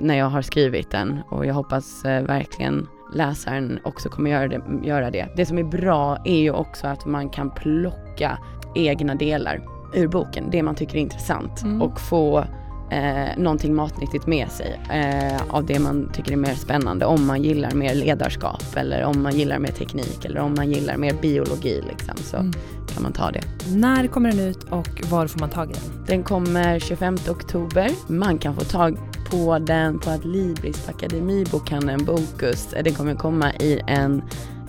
när 0.00 0.14
jag 0.14 0.26
har 0.26 0.42
skrivit 0.42 0.90
den 0.90 1.20
och 1.30 1.46
jag 1.46 1.54
hoppas 1.54 2.04
eh, 2.04 2.22
verkligen 2.22 2.88
läsaren 3.14 3.78
också 3.85 4.08
kommer 4.08 4.30
göra 4.30 4.48
det, 4.48 4.62
göra 4.85 5.11
det. 5.11 5.28
Det 5.37 5.46
som 5.46 5.58
är 5.58 5.64
bra 5.64 6.18
är 6.24 6.38
ju 6.38 6.50
också 6.50 6.87
att 6.87 7.06
man 7.06 7.30
kan 7.30 7.50
plocka 7.50 8.38
egna 8.74 9.14
delar 9.14 9.61
ur 9.94 10.08
boken, 10.08 10.50
det 10.50 10.62
man 10.62 10.74
tycker 10.74 10.96
är 10.96 11.00
intressant 11.00 11.62
mm. 11.62 11.82
och 11.82 12.00
få 12.00 12.44
eh, 12.92 13.37
någonting 13.37 13.74
matnyttigt 13.74 14.26
med 14.26 14.50
sig 14.50 14.81
eh, 14.90 15.42
av 15.48 15.66
det 15.66 15.78
man 15.78 16.11
tycker 16.12 16.33
är 16.33 16.37
mer 16.37 16.55
spännande. 16.55 17.07
Om 17.07 17.26
man 17.26 17.42
gillar 17.42 17.70
mer 17.70 17.94
ledarskap 17.94 18.76
eller 18.76 19.05
om 19.05 19.22
man 19.22 19.38
gillar 19.38 19.59
mer 19.59 19.72
teknik 19.72 20.24
eller 20.24 20.40
om 20.40 20.55
man 20.55 20.70
gillar 20.70 20.96
mer 20.96 21.14
biologi 21.22 21.83
liksom, 21.88 22.16
så 22.16 22.37
mm. 22.37 22.52
kan 22.94 23.02
man 23.02 23.12
ta 23.12 23.31
det. 23.31 23.40
När 23.74 24.07
kommer 24.07 24.31
den 24.31 24.40
ut 24.40 24.64
och 24.64 25.02
var 25.11 25.26
får 25.26 25.40
man 25.40 25.50
tag 25.50 25.70
i 25.70 25.72
den? 25.72 26.05
Den 26.07 26.22
kommer 26.22 26.78
25 26.78 27.16
oktober. 27.31 27.90
Man 28.07 28.38
kan 28.38 28.55
få 28.55 28.61
tag 28.61 28.98
på 29.31 29.59
den 29.59 29.98
på 29.98 30.11
Adlibris, 30.11 30.87
på 30.87 30.90
Akademibokhandeln, 30.90 32.05
Bokus. 32.05 32.74
Den 32.85 32.94
kommer 32.94 33.14
komma 33.14 33.52
i 33.52 33.81
en 33.87 34.22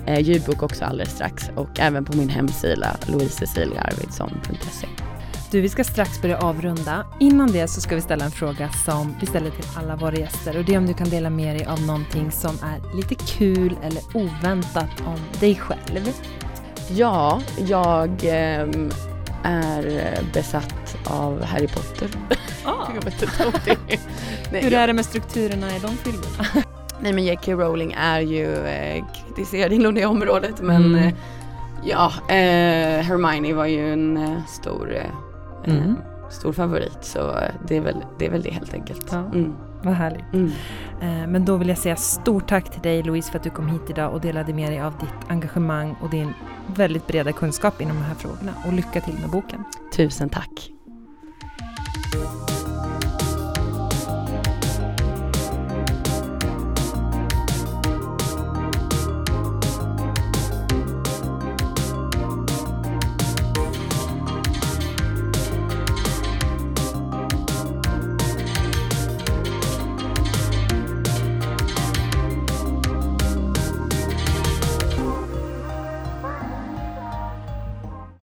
eh, 0.05 0.19
ljudbok 0.19 0.63
också 0.63 0.85
alldeles 0.85 1.13
strax 1.13 1.43
och 1.55 1.79
även 1.79 2.05
på 2.05 2.17
min 2.17 2.29
hemsida 2.29 2.97
louiseciliaarvidsson.se. 3.07 5.12
Du, 5.53 5.61
vi 5.61 5.69
ska 5.69 5.83
strax 5.83 6.21
börja 6.21 6.37
avrunda. 6.37 7.05
Innan 7.19 7.51
det 7.51 7.67
så 7.67 7.81
ska 7.81 7.95
vi 7.95 8.01
ställa 8.01 8.25
en 8.25 8.31
fråga 8.31 8.69
som 8.69 9.15
vi 9.19 9.25
ställer 9.25 9.49
till 9.49 9.65
alla 9.77 9.95
våra 9.95 10.15
gäster 10.15 10.57
och 10.57 10.65
det 10.65 10.73
är 10.73 10.77
om 10.77 10.85
du 10.85 10.93
kan 10.93 11.09
dela 11.09 11.29
med 11.29 11.55
dig 11.55 11.65
av 11.65 11.81
någonting 11.81 12.31
som 12.31 12.51
är 12.63 12.95
lite 12.95 13.15
kul 13.15 13.75
eller 13.83 14.01
oväntat 14.13 15.01
om 15.05 15.19
dig 15.39 15.55
själv. 15.55 16.09
Ja, 16.89 17.41
jag 17.57 18.09
eh, 18.09 18.67
är 19.43 20.17
besatt 20.33 20.97
av 21.05 21.43
Harry 21.43 21.67
Potter. 21.67 22.09
Ah. 22.65 22.91
jag 22.95 23.03
vet 23.03 23.21
inte 23.21 23.45
om 23.45 23.53
det 23.65 23.99
Nej, 24.51 24.63
Hur 24.63 24.73
är 24.73 24.87
det 24.87 24.93
med 24.93 25.05
strukturerna 25.05 25.75
i 25.75 25.79
de 25.79 25.97
filmerna? 25.97 26.65
Nej 27.01 27.13
men 27.13 27.23
J.K. 27.23 27.51
Rowling 27.51 27.95
är 27.97 28.19
ju 28.19 28.65
eh, 28.65 29.05
kritiserad 29.15 29.73
inom 29.73 29.95
det 29.95 30.05
området 30.05 30.61
men 30.61 30.85
mm. 30.85 31.07
eh, 31.07 31.13
ja, 31.83 32.11
eh, 32.27 33.03
Hermione 33.03 33.53
var 33.53 33.65
ju 33.65 33.93
en 33.93 34.17
eh, 34.17 34.45
stor 34.45 34.95
eh, 34.95 35.32
Mm. 35.65 35.89
Eh, 35.89 36.29
stor 36.29 36.53
favorit 36.53 36.97
så 37.01 37.39
det 37.67 37.77
är 37.77 37.81
väl 37.81 38.05
det, 38.19 38.25
är 38.25 38.31
väl 38.31 38.41
det 38.41 38.51
helt 38.51 38.73
enkelt. 38.73 39.07
Ja. 39.11 39.17
Mm. 39.17 39.53
Vad 39.83 39.93
härligt. 39.93 40.33
Mm. 40.33 40.51
Eh, 41.01 41.27
men 41.27 41.45
då 41.45 41.57
vill 41.57 41.69
jag 41.69 41.77
säga 41.77 41.95
stort 41.95 42.47
tack 42.47 42.71
till 42.71 42.81
dig 42.81 43.03
Louise 43.03 43.31
för 43.31 43.37
att 43.37 43.43
du 43.43 43.49
kom 43.49 43.67
hit 43.67 43.89
idag 43.89 44.13
och 44.13 44.21
delade 44.21 44.53
med 44.53 44.71
dig 44.71 44.81
av 44.81 44.93
ditt 44.99 45.29
engagemang 45.31 45.95
och 46.01 46.09
din 46.09 46.33
väldigt 46.75 47.07
breda 47.07 47.31
kunskap 47.31 47.81
inom 47.81 47.95
de 47.95 48.03
här 48.03 48.15
frågorna. 48.15 48.53
Och 48.65 48.73
lycka 48.73 49.01
till 49.01 49.13
med 49.21 49.29
boken. 49.29 49.63
Tusen 49.95 50.29
tack. 50.29 50.69